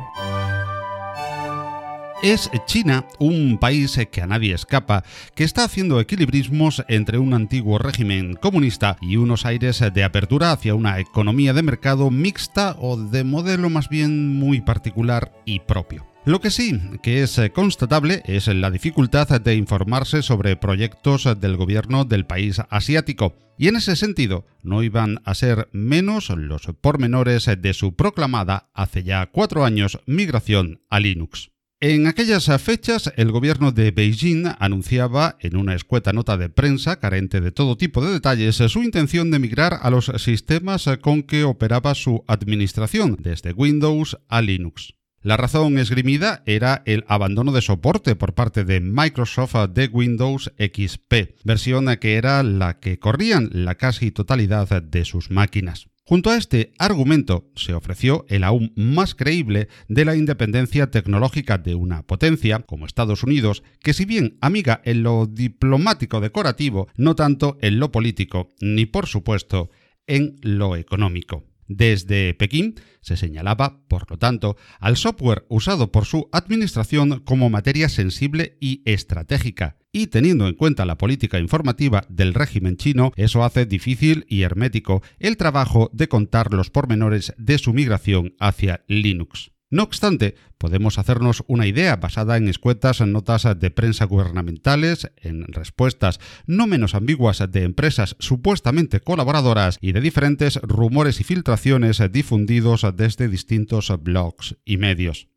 Es 2.22 2.48
China, 2.66 3.04
un 3.18 3.58
país 3.58 3.98
que 4.12 4.22
a 4.22 4.28
nadie 4.28 4.54
escapa, 4.54 5.02
que 5.34 5.42
está 5.42 5.64
haciendo 5.64 5.98
equilibrismos 5.98 6.84
entre 6.86 7.18
un 7.18 7.34
antiguo 7.34 7.78
régimen 7.78 8.34
comunista 8.34 8.96
y 9.00 9.16
unos 9.16 9.44
aires 9.44 9.82
de 9.92 10.04
apertura 10.04 10.52
hacia 10.52 10.76
una 10.76 11.00
economía 11.00 11.52
de 11.52 11.64
mercado 11.64 12.12
mixta 12.12 12.76
o 12.78 12.96
de 12.96 13.24
modelo 13.24 13.70
más 13.70 13.88
bien 13.88 14.36
muy 14.36 14.60
particular 14.60 15.32
y 15.44 15.58
propio. 15.58 16.06
Lo 16.24 16.40
que 16.40 16.52
sí 16.52 16.80
que 17.02 17.24
es 17.24 17.40
constatable 17.52 18.22
es 18.26 18.46
la 18.46 18.70
dificultad 18.70 19.40
de 19.40 19.56
informarse 19.56 20.22
sobre 20.22 20.54
proyectos 20.54 21.28
del 21.40 21.56
gobierno 21.56 22.04
del 22.04 22.24
país 22.24 22.62
asiático, 22.70 23.34
y 23.58 23.66
en 23.66 23.74
ese 23.74 23.96
sentido 23.96 24.46
no 24.62 24.84
iban 24.84 25.20
a 25.24 25.34
ser 25.34 25.68
menos 25.72 26.30
los 26.30 26.68
pormenores 26.80 27.50
de 27.58 27.74
su 27.74 27.96
proclamada 27.96 28.70
hace 28.74 29.02
ya 29.02 29.26
cuatro 29.26 29.64
años 29.64 29.98
migración 30.06 30.82
a 30.88 31.00
Linux. 31.00 31.51
En 31.84 32.06
aquellas 32.06 32.48
fechas, 32.62 33.12
el 33.16 33.32
gobierno 33.32 33.72
de 33.72 33.90
Beijing 33.90 34.44
anunciaba 34.60 35.36
en 35.40 35.56
una 35.56 35.74
escueta 35.74 36.12
nota 36.12 36.36
de 36.36 36.48
prensa, 36.48 37.00
carente 37.00 37.40
de 37.40 37.50
todo 37.50 37.76
tipo 37.76 38.00
de 38.04 38.12
detalles, 38.12 38.54
su 38.54 38.84
intención 38.84 39.32
de 39.32 39.40
migrar 39.40 39.80
a 39.82 39.90
los 39.90 40.12
sistemas 40.18 40.88
con 41.00 41.24
que 41.24 41.42
operaba 41.42 41.96
su 41.96 42.22
administración, 42.28 43.16
desde 43.18 43.52
Windows 43.52 44.16
a 44.28 44.42
Linux. 44.42 44.94
La 45.22 45.36
razón 45.36 45.76
esgrimida 45.76 46.44
era 46.46 46.84
el 46.86 47.04
abandono 47.08 47.50
de 47.50 47.62
soporte 47.62 48.14
por 48.14 48.34
parte 48.34 48.62
de 48.62 48.78
Microsoft 48.78 49.56
de 49.70 49.88
Windows 49.88 50.52
XP, 50.58 51.34
versión 51.42 51.96
que 51.96 52.14
era 52.14 52.44
la 52.44 52.78
que 52.78 53.00
corrían 53.00 53.50
la 53.52 53.74
casi 53.74 54.12
totalidad 54.12 54.68
de 54.84 55.04
sus 55.04 55.32
máquinas. 55.32 55.88
Junto 56.04 56.30
a 56.30 56.36
este 56.36 56.72
argumento 56.78 57.48
se 57.54 57.74
ofreció 57.74 58.24
el 58.28 58.42
aún 58.42 58.72
más 58.74 59.14
creíble 59.14 59.68
de 59.88 60.04
la 60.04 60.16
independencia 60.16 60.90
tecnológica 60.90 61.58
de 61.58 61.76
una 61.76 62.02
potencia 62.02 62.58
como 62.58 62.86
Estados 62.86 63.22
Unidos, 63.22 63.62
que 63.80 63.94
si 63.94 64.04
bien 64.04 64.36
amiga 64.40 64.82
en 64.84 65.04
lo 65.04 65.26
diplomático 65.26 66.20
decorativo, 66.20 66.88
no 66.96 67.14
tanto 67.14 67.56
en 67.60 67.78
lo 67.78 67.92
político, 67.92 68.48
ni 68.60 68.84
por 68.84 69.06
supuesto 69.06 69.70
en 70.08 70.38
lo 70.42 70.74
económico. 70.74 71.44
Desde 71.68 72.34
Pekín 72.34 72.74
se 73.00 73.16
señalaba, 73.16 73.80
por 73.86 74.10
lo 74.10 74.18
tanto, 74.18 74.56
al 74.80 74.96
software 74.96 75.46
usado 75.48 75.92
por 75.92 76.04
su 76.04 76.28
administración 76.32 77.20
como 77.20 77.48
materia 77.48 77.88
sensible 77.88 78.58
y 78.60 78.82
estratégica, 78.84 79.76
y 79.92 80.06
teniendo 80.06 80.48
en 80.48 80.54
cuenta 80.54 80.86
la 80.86 80.98
política 80.98 81.38
informativa 81.38 82.04
del 82.08 82.34
régimen 82.34 82.76
chino, 82.76 83.12
eso 83.16 83.44
hace 83.44 83.66
difícil 83.66 84.24
y 84.28 84.42
hermético 84.42 85.02
el 85.18 85.36
trabajo 85.36 85.90
de 85.92 86.08
contar 86.08 86.52
los 86.52 86.70
pormenores 86.70 87.34
de 87.36 87.58
su 87.58 87.72
migración 87.74 88.34
hacia 88.40 88.84
Linux. 88.88 89.52
No 89.72 89.84
obstante, 89.84 90.34
podemos 90.58 90.98
hacernos 90.98 91.44
una 91.46 91.66
idea 91.66 91.96
basada 91.96 92.36
en 92.36 92.46
escuetas 92.46 93.00
notas 93.00 93.48
de 93.58 93.70
prensa 93.70 94.04
gubernamentales, 94.04 95.10
en 95.16 95.44
respuestas 95.46 96.20
no 96.46 96.66
menos 96.66 96.94
ambiguas 96.94 97.42
de 97.50 97.62
empresas 97.62 98.14
supuestamente 98.18 99.00
colaboradoras 99.00 99.78
y 99.80 99.92
de 99.92 100.02
diferentes 100.02 100.60
rumores 100.60 101.20
y 101.20 101.24
filtraciones 101.24 102.02
difundidos 102.12 102.84
desde 102.94 103.28
distintos 103.28 103.90
blogs 104.02 104.56
y 104.66 104.76
medios. 104.76 105.31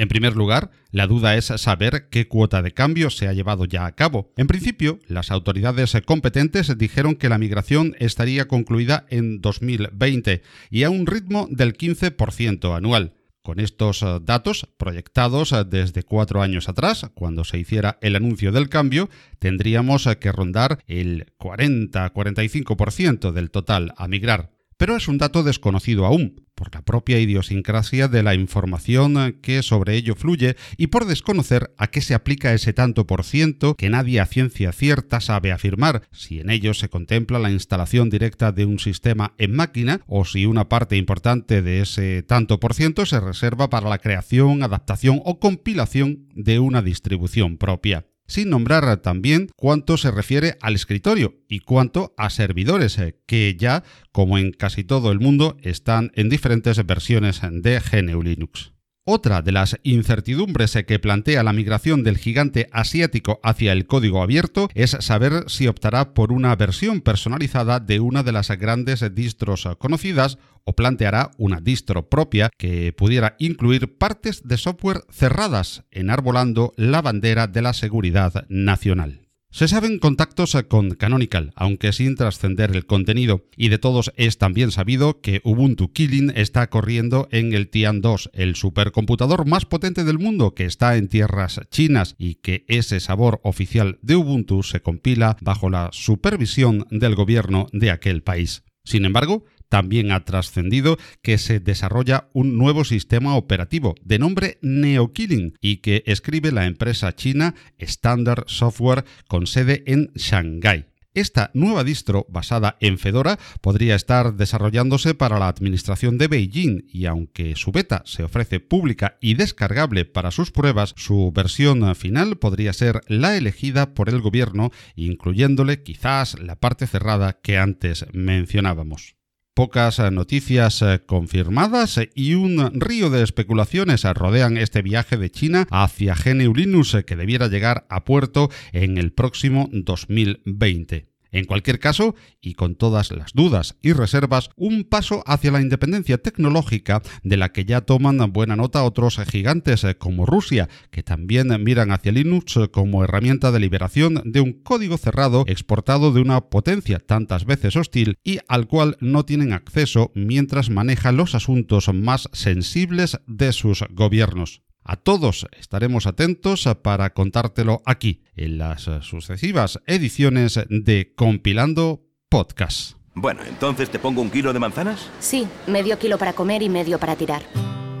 En 0.00 0.06
primer 0.06 0.36
lugar, 0.36 0.70
la 0.92 1.08
duda 1.08 1.36
es 1.36 1.46
saber 1.46 2.08
qué 2.08 2.28
cuota 2.28 2.62
de 2.62 2.72
cambio 2.72 3.10
se 3.10 3.26
ha 3.26 3.32
llevado 3.32 3.64
ya 3.64 3.84
a 3.84 3.96
cabo. 3.96 4.32
En 4.36 4.46
principio, 4.46 5.00
las 5.08 5.32
autoridades 5.32 5.96
competentes 6.06 6.78
dijeron 6.78 7.16
que 7.16 7.28
la 7.28 7.36
migración 7.36 7.96
estaría 7.98 8.46
concluida 8.46 9.06
en 9.10 9.40
2020 9.40 10.42
y 10.70 10.84
a 10.84 10.90
un 10.90 11.08
ritmo 11.08 11.48
del 11.50 11.76
15% 11.76 12.76
anual. 12.76 13.14
Con 13.42 13.58
estos 13.58 14.04
datos 14.22 14.68
proyectados 14.76 15.52
desde 15.68 16.04
cuatro 16.04 16.42
años 16.42 16.68
atrás, 16.68 17.10
cuando 17.14 17.42
se 17.42 17.58
hiciera 17.58 17.98
el 18.00 18.14
anuncio 18.14 18.52
del 18.52 18.68
cambio, 18.68 19.10
tendríamos 19.40 20.08
que 20.20 20.30
rondar 20.30 20.78
el 20.86 21.32
40-45% 21.38 23.32
del 23.32 23.50
total 23.50 23.94
a 23.96 24.06
migrar 24.06 24.58
pero 24.78 24.96
es 24.96 25.08
un 25.08 25.18
dato 25.18 25.42
desconocido 25.42 26.06
aún, 26.06 26.46
por 26.58 26.74
la 26.74 26.82
propia 26.82 27.20
idiosincrasia 27.20 28.08
de 28.08 28.24
la 28.24 28.34
información 28.34 29.38
que 29.40 29.62
sobre 29.62 29.94
ello 29.94 30.16
fluye 30.16 30.56
y 30.76 30.88
por 30.88 31.06
desconocer 31.06 31.72
a 31.78 31.86
qué 31.86 32.00
se 32.00 32.14
aplica 32.14 32.52
ese 32.52 32.72
tanto 32.72 33.06
por 33.06 33.22
ciento 33.22 33.76
que 33.76 33.88
nadie 33.90 34.18
a 34.18 34.26
ciencia 34.26 34.72
cierta 34.72 35.20
sabe 35.20 35.52
afirmar, 35.52 36.02
si 36.10 36.40
en 36.40 36.50
ello 36.50 36.74
se 36.74 36.88
contempla 36.88 37.38
la 37.38 37.52
instalación 37.52 38.10
directa 38.10 38.50
de 38.50 38.64
un 38.64 38.80
sistema 38.80 39.34
en 39.38 39.54
máquina 39.54 40.00
o 40.08 40.24
si 40.24 40.46
una 40.46 40.68
parte 40.68 40.96
importante 40.96 41.62
de 41.62 41.80
ese 41.80 42.24
tanto 42.24 42.58
por 42.58 42.74
ciento 42.74 43.06
se 43.06 43.20
reserva 43.20 43.70
para 43.70 43.88
la 43.88 43.98
creación, 43.98 44.64
adaptación 44.64 45.22
o 45.24 45.38
compilación 45.38 46.26
de 46.34 46.58
una 46.58 46.82
distribución 46.82 47.56
propia 47.56 48.04
sin 48.28 48.50
nombrar 48.50 48.98
también 48.98 49.48
cuánto 49.56 49.96
se 49.96 50.12
refiere 50.12 50.56
al 50.60 50.76
escritorio 50.76 51.34
y 51.48 51.60
cuánto 51.60 52.14
a 52.16 52.30
servidores, 52.30 52.98
eh, 52.98 53.16
que 53.26 53.56
ya, 53.58 53.82
como 54.12 54.38
en 54.38 54.52
casi 54.52 54.84
todo 54.84 55.10
el 55.10 55.18
mundo, 55.18 55.56
están 55.62 56.12
en 56.14 56.28
diferentes 56.28 56.84
versiones 56.86 57.40
de 57.50 57.80
GNU 57.80 58.22
Linux. 58.22 58.72
Otra 59.10 59.40
de 59.40 59.52
las 59.52 59.78
incertidumbres 59.84 60.76
que 60.86 60.98
plantea 60.98 61.42
la 61.42 61.54
migración 61.54 62.04
del 62.04 62.18
gigante 62.18 62.68
asiático 62.72 63.40
hacia 63.42 63.72
el 63.72 63.86
código 63.86 64.22
abierto 64.22 64.68
es 64.74 64.98
saber 65.00 65.44
si 65.46 65.66
optará 65.66 66.12
por 66.12 66.30
una 66.30 66.54
versión 66.56 67.00
personalizada 67.00 67.80
de 67.80 68.00
una 68.00 68.22
de 68.22 68.32
las 68.32 68.50
grandes 68.50 69.02
distros 69.14 69.66
conocidas 69.78 70.36
o 70.64 70.74
planteará 70.74 71.30
una 71.38 71.62
distro 71.62 72.10
propia 72.10 72.50
que 72.58 72.92
pudiera 72.92 73.34
incluir 73.38 73.96
partes 73.96 74.46
de 74.46 74.58
software 74.58 75.00
cerradas, 75.10 75.84
enarbolando 75.90 76.74
la 76.76 77.00
bandera 77.00 77.46
de 77.46 77.62
la 77.62 77.72
seguridad 77.72 78.44
nacional. 78.50 79.27
Se 79.50 79.66
saben 79.66 79.98
contactos 79.98 80.56
con 80.68 80.90
Canonical, 80.90 81.52
aunque 81.56 81.94
sin 81.94 82.16
trascender 82.16 82.76
el 82.76 82.84
contenido, 82.84 83.46
y 83.56 83.70
de 83.70 83.78
todos 83.78 84.12
es 84.16 84.36
también 84.36 84.70
sabido 84.70 85.22
que 85.22 85.40
Ubuntu 85.42 85.90
Killing 85.90 86.32
está 86.36 86.68
corriendo 86.68 87.28
en 87.32 87.54
el 87.54 87.70
Tian 87.70 88.02
2, 88.02 88.30
el 88.34 88.56
supercomputador 88.56 89.46
más 89.46 89.64
potente 89.64 90.04
del 90.04 90.18
mundo 90.18 90.54
que 90.54 90.66
está 90.66 90.96
en 90.96 91.08
tierras 91.08 91.62
chinas 91.70 92.14
y 92.18 92.36
que 92.36 92.66
ese 92.68 93.00
sabor 93.00 93.40
oficial 93.42 93.98
de 94.02 94.16
Ubuntu 94.16 94.62
se 94.62 94.82
compila 94.82 95.38
bajo 95.40 95.70
la 95.70 95.88
supervisión 95.92 96.86
del 96.90 97.14
gobierno 97.14 97.68
de 97.72 97.90
aquel 97.90 98.22
país. 98.22 98.64
Sin 98.84 99.06
embargo, 99.06 99.44
también 99.68 100.12
ha 100.12 100.24
trascendido 100.24 100.98
que 101.22 101.38
se 101.38 101.60
desarrolla 101.60 102.28
un 102.32 102.56
nuevo 102.56 102.84
sistema 102.84 103.36
operativo 103.36 103.94
de 104.02 104.18
nombre 104.18 104.58
NeoKilling 104.62 105.54
y 105.60 105.78
que 105.78 106.02
escribe 106.06 106.52
la 106.52 106.66
empresa 106.66 107.14
china 107.14 107.54
Standard 107.78 108.44
Software 108.46 109.04
con 109.26 109.46
sede 109.46 109.82
en 109.86 110.10
Shanghái. 110.14 110.86
Esta 111.14 111.50
nueva 111.52 111.82
distro, 111.82 112.26
basada 112.28 112.76
en 112.80 112.96
Fedora, 112.96 113.40
podría 113.60 113.96
estar 113.96 114.34
desarrollándose 114.34 115.14
para 115.14 115.40
la 115.40 115.48
administración 115.48 116.16
de 116.16 116.28
Beijing 116.28 116.84
y 116.88 117.06
aunque 117.06 117.56
su 117.56 117.72
beta 117.72 118.02
se 118.04 118.22
ofrece 118.22 118.60
pública 118.60 119.18
y 119.20 119.34
descargable 119.34 120.04
para 120.04 120.30
sus 120.30 120.52
pruebas, 120.52 120.94
su 120.96 121.32
versión 121.34 121.96
final 121.96 122.36
podría 122.38 122.72
ser 122.72 123.00
la 123.08 123.36
elegida 123.36 123.94
por 123.94 124.10
el 124.10 124.20
gobierno, 124.20 124.70
incluyéndole 124.94 125.82
quizás 125.82 126.38
la 126.38 126.54
parte 126.54 126.86
cerrada 126.86 127.40
que 127.42 127.58
antes 127.58 128.06
mencionábamos 128.12 129.17
pocas 129.58 129.98
eh, 129.98 130.12
noticias 130.12 130.82
eh, 130.82 131.00
confirmadas 131.04 131.98
y 132.14 132.34
un 132.34 132.80
río 132.80 133.10
de 133.10 133.24
especulaciones 133.24 134.04
rodean 134.04 134.56
este 134.56 134.82
viaje 134.82 135.16
de 135.16 135.30
China 135.32 135.66
hacia 135.72 136.14
GNU 136.14 136.54
Linux 136.54 136.96
que 137.04 137.16
debiera 137.16 137.48
llegar 137.48 137.84
a 137.90 138.04
puerto 138.04 138.50
en 138.72 138.98
el 138.98 139.10
próximo 139.10 139.68
2020. 139.72 141.07
En 141.30 141.44
cualquier 141.44 141.78
caso, 141.78 142.14
y 142.40 142.54
con 142.54 142.74
todas 142.74 143.10
las 143.10 143.32
dudas 143.32 143.76
y 143.82 143.92
reservas, 143.92 144.50
un 144.56 144.84
paso 144.84 145.22
hacia 145.26 145.50
la 145.50 145.60
independencia 145.60 146.18
tecnológica 146.18 147.02
de 147.22 147.36
la 147.36 147.50
que 147.52 147.64
ya 147.64 147.82
toman 147.82 148.18
buena 148.32 148.56
nota 148.56 148.84
otros 148.84 149.18
gigantes 149.30 149.84
eh, 149.84 149.96
como 149.96 150.26
Rusia, 150.26 150.68
que 150.90 151.02
también 151.02 151.48
miran 151.62 151.92
hacia 151.92 152.12
Linux 152.12 152.58
como 152.72 153.04
herramienta 153.04 153.52
de 153.52 153.60
liberación 153.60 154.22
de 154.24 154.40
un 154.40 154.52
código 154.52 154.96
cerrado 154.96 155.44
exportado 155.46 156.12
de 156.12 156.20
una 156.20 156.40
potencia 156.48 156.98
tantas 156.98 157.44
veces 157.44 157.76
hostil 157.76 158.16
y 158.24 158.38
al 158.48 158.66
cual 158.66 158.96
no 159.00 159.24
tienen 159.24 159.52
acceso 159.52 160.12
mientras 160.14 160.70
manejan 160.70 161.16
los 161.16 161.34
asuntos 161.34 161.92
más 161.92 162.28
sensibles 162.32 163.18
de 163.26 163.52
sus 163.52 163.84
gobiernos. 163.90 164.62
A 164.84 164.96
todos 164.96 165.46
estaremos 165.60 166.06
atentos 166.06 166.66
para 166.82 167.12
contártelo 167.12 167.82
aquí, 167.84 168.22
en 168.38 168.58
las 168.58 168.88
sucesivas 169.02 169.80
ediciones 169.86 170.60
de 170.68 171.12
Compilando 171.14 172.02
Podcast. 172.28 172.96
Bueno, 173.14 173.42
entonces 173.48 173.90
te 173.90 173.98
pongo 173.98 174.22
un 174.22 174.30
kilo 174.30 174.52
de 174.52 174.60
manzanas. 174.60 175.08
Sí, 175.18 175.46
medio 175.66 175.98
kilo 175.98 176.18
para 176.18 176.32
comer 176.32 176.62
y 176.62 176.68
medio 176.68 176.98
para 176.98 177.16
tirar. 177.16 177.42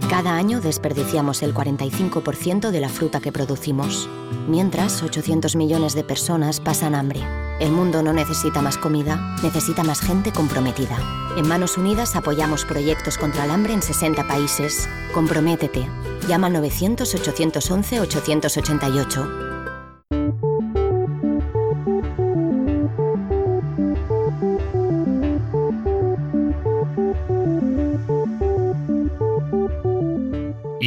Cada 0.08 0.36
año 0.36 0.60
desperdiciamos 0.60 1.42
el 1.42 1.52
45% 1.52 2.70
de 2.70 2.80
la 2.80 2.88
fruta 2.88 3.20
que 3.20 3.30
producimos. 3.30 4.08
Mientras, 4.48 5.02
800 5.02 5.54
millones 5.54 5.94
de 5.94 6.02
personas 6.02 6.60
pasan 6.60 6.94
hambre. 6.94 7.20
El 7.60 7.72
mundo 7.72 8.02
no 8.02 8.14
necesita 8.14 8.62
más 8.62 8.78
comida, 8.78 9.36
necesita 9.42 9.82
más 9.82 10.00
gente 10.00 10.32
comprometida. 10.32 10.96
En 11.36 11.46
Manos 11.46 11.76
Unidas 11.76 12.16
apoyamos 12.16 12.64
proyectos 12.64 13.18
contra 13.18 13.44
el 13.44 13.50
hambre 13.50 13.74
en 13.74 13.82
60 13.82 14.26
países. 14.26 14.88
Comprométete. 15.12 15.86
Llama 16.26 16.46
al 16.46 16.54
900-811-888. 16.54 19.47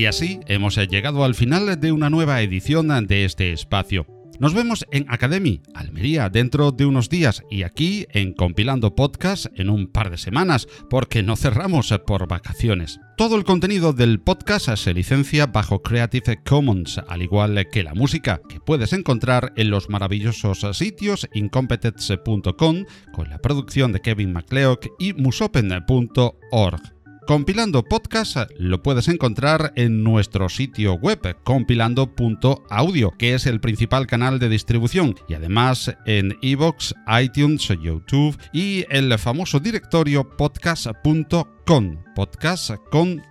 Y 0.01 0.07
así 0.07 0.39
hemos 0.47 0.77
llegado 0.77 1.23
al 1.23 1.35
final 1.35 1.79
de 1.79 1.91
una 1.91 2.09
nueva 2.09 2.41
edición 2.41 2.87
de 3.05 3.23
este 3.23 3.53
espacio. 3.53 4.07
Nos 4.39 4.55
vemos 4.55 4.83
en 4.91 5.05
Academy, 5.09 5.61
Almería, 5.75 6.27
dentro 6.31 6.71
de 6.71 6.87
unos 6.87 7.07
días 7.07 7.43
y 7.51 7.61
aquí 7.61 8.07
en 8.09 8.33
Compilando 8.33 8.95
Podcast 8.95 9.45
en 9.53 9.69
un 9.69 9.85
par 9.85 10.09
de 10.09 10.17
semanas, 10.17 10.67
porque 10.89 11.21
no 11.21 11.35
cerramos 11.35 11.93
por 12.07 12.27
vacaciones. 12.27 12.99
Todo 13.15 13.35
el 13.35 13.43
contenido 13.43 13.93
del 13.93 14.19
podcast 14.19 14.75
se 14.75 14.95
licencia 14.95 15.45
bajo 15.45 15.83
Creative 15.83 16.41
Commons, 16.43 16.99
al 17.07 17.21
igual 17.21 17.67
que 17.71 17.83
la 17.83 17.93
música, 17.93 18.41
que 18.49 18.59
puedes 18.59 18.93
encontrar 18.93 19.53
en 19.55 19.69
los 19.69 19.87
maravillosos 19.87 20.65
sitios 20.75 21.29
incompetence.com 21.31 22.85
con 23.13 23.29
la 23.29 23.37
producción 23.37 23.91
de 23.91 24.01
Kevin 24.01 24.33
MacLeod 24.33 24.79
y 24.97 25.13
musopen.org. 25.13 27.00
Compilando 27.31 27.85
Podcast 27.85 28.35
lo 28.57 28.83
puedes 28.83 29.07
encontrar 29.07 29.71
en 29.77 30.03
nuestro 30.03 30.49
sitio 30.49 30.95
web 30.95 31.37
compilando.audio, 31.45 33.11
que 33.17 33.35
es 33.35 33.45
el 33.45 33.61
principal 33.61 34.05
canal 34.05 34.37
de 34.37 34.49
distribución, 34.49 35.15
y 35.29 35.35
además 35.35 35.95
en 36.05 36.37
iVoox, 36.41 36.93
iTunes, 37.21 37.69
YouTube 37.81 38.37
y 38.51 38.83
el 38.89 39.17
famoso 39.17 39.61
directorio 39.61 40.27
podcast.com, 40.35 42.03
podcast 42.15 42.71
con. 42.91 43.21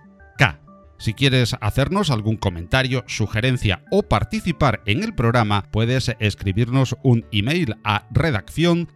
Si 0.97 1.13
quieres 1.15 1.55
hacernos 1.61 2.09
algún 2.11 2.37
comentario, 2.37 3.03
sugerencia 3.07 3.83
o 3.89 4.03
participar 4.03 4.81
en 4.85 5.03
el 5.03 5.15
programa, 5.15 5.65
puedes 5.71 6.11
escribirnos 6.19 6.95
un 7.03 7.25
email 7.31 7.75
a 7.83 8.07
redacción 8.11 8.87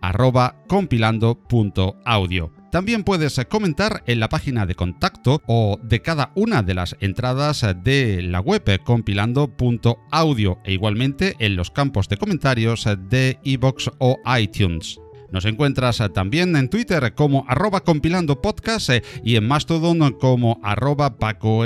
compilando.audio. 0.67 2.64
También 2.75 3.05
puedes 3.05 3.39
comentar 3.47 4.03
en 4.05 4.19
la 4.19 4.27
página 4.27 4.65
de 4.65 4.75
contacto 4.75 5.41
o 5.47 5.79
de 5.81 6.01
cada 6.01 6.33
una 6.35 6.61
de 6.61 6.73
las 6.73 6.97
entradas 6.99 7.65
de 7.85 8.21
la 8.21 8.41
web 8.41 8.83
compilando.audio 8.83 10.59
e 10.65 10.73
igualmente 10.73 11.37
en 11.39 11.55
los 11.55 11.71
campos 11.71 12.09
de 12.09 12.17
comentarios 12.17 12.85
de 13.07 13.39
iBox 13.43 13.91
o 13.99 14.17
iTunes. 14.37 14.99
Nos 15.31 15.45
encuentras 15.45 16.03
también 16.13 16.53
en 16.57 16.69
Twitter 16.69 17.13
como 17.15 17.45
arroba 17.47 17.79
compilando 17.79 18.41
podcast 18.41 18.89
y 19.23 19.37
en 19.37 19.47
Mastodon 19.47 20.11
como 20.19 20.59
arroba 20.61 21.17
Paco. 21.17 21.63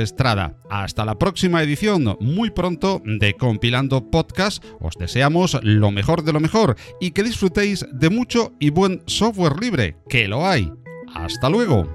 Hasta 0.70 1.06
la 1.06 1.18
próxima 1.18 1.64
edición, 1.64 2.18
muy 2.20 2.52
pronto, 2.52 3.02
de 3.04 3.34
Compilando 3.34 4.12
Podcast. 4.12 4.64
Os 4.80 4.94
deseamos 5.00 5.60
lo 5.64 5.90
mejor 5.90 6.24
de 6.24 6.34
lo 6.34 6.40
mejor 6.40 6.76
y 7.02 7.12
que 7.12 7.24
disfrutéis 7.24 7.84
de 7.92 8.12
mucho 8.12 8.54
y 8.60 8.70
buen 8.70 9.02
software 9.08 9.60
libre, 9.60 9.98
que 10.08 10.28
lo 10.28 10.46
hay. 10.46 10.72
Hasta 11.14 11.50
luego. 11.50 11.88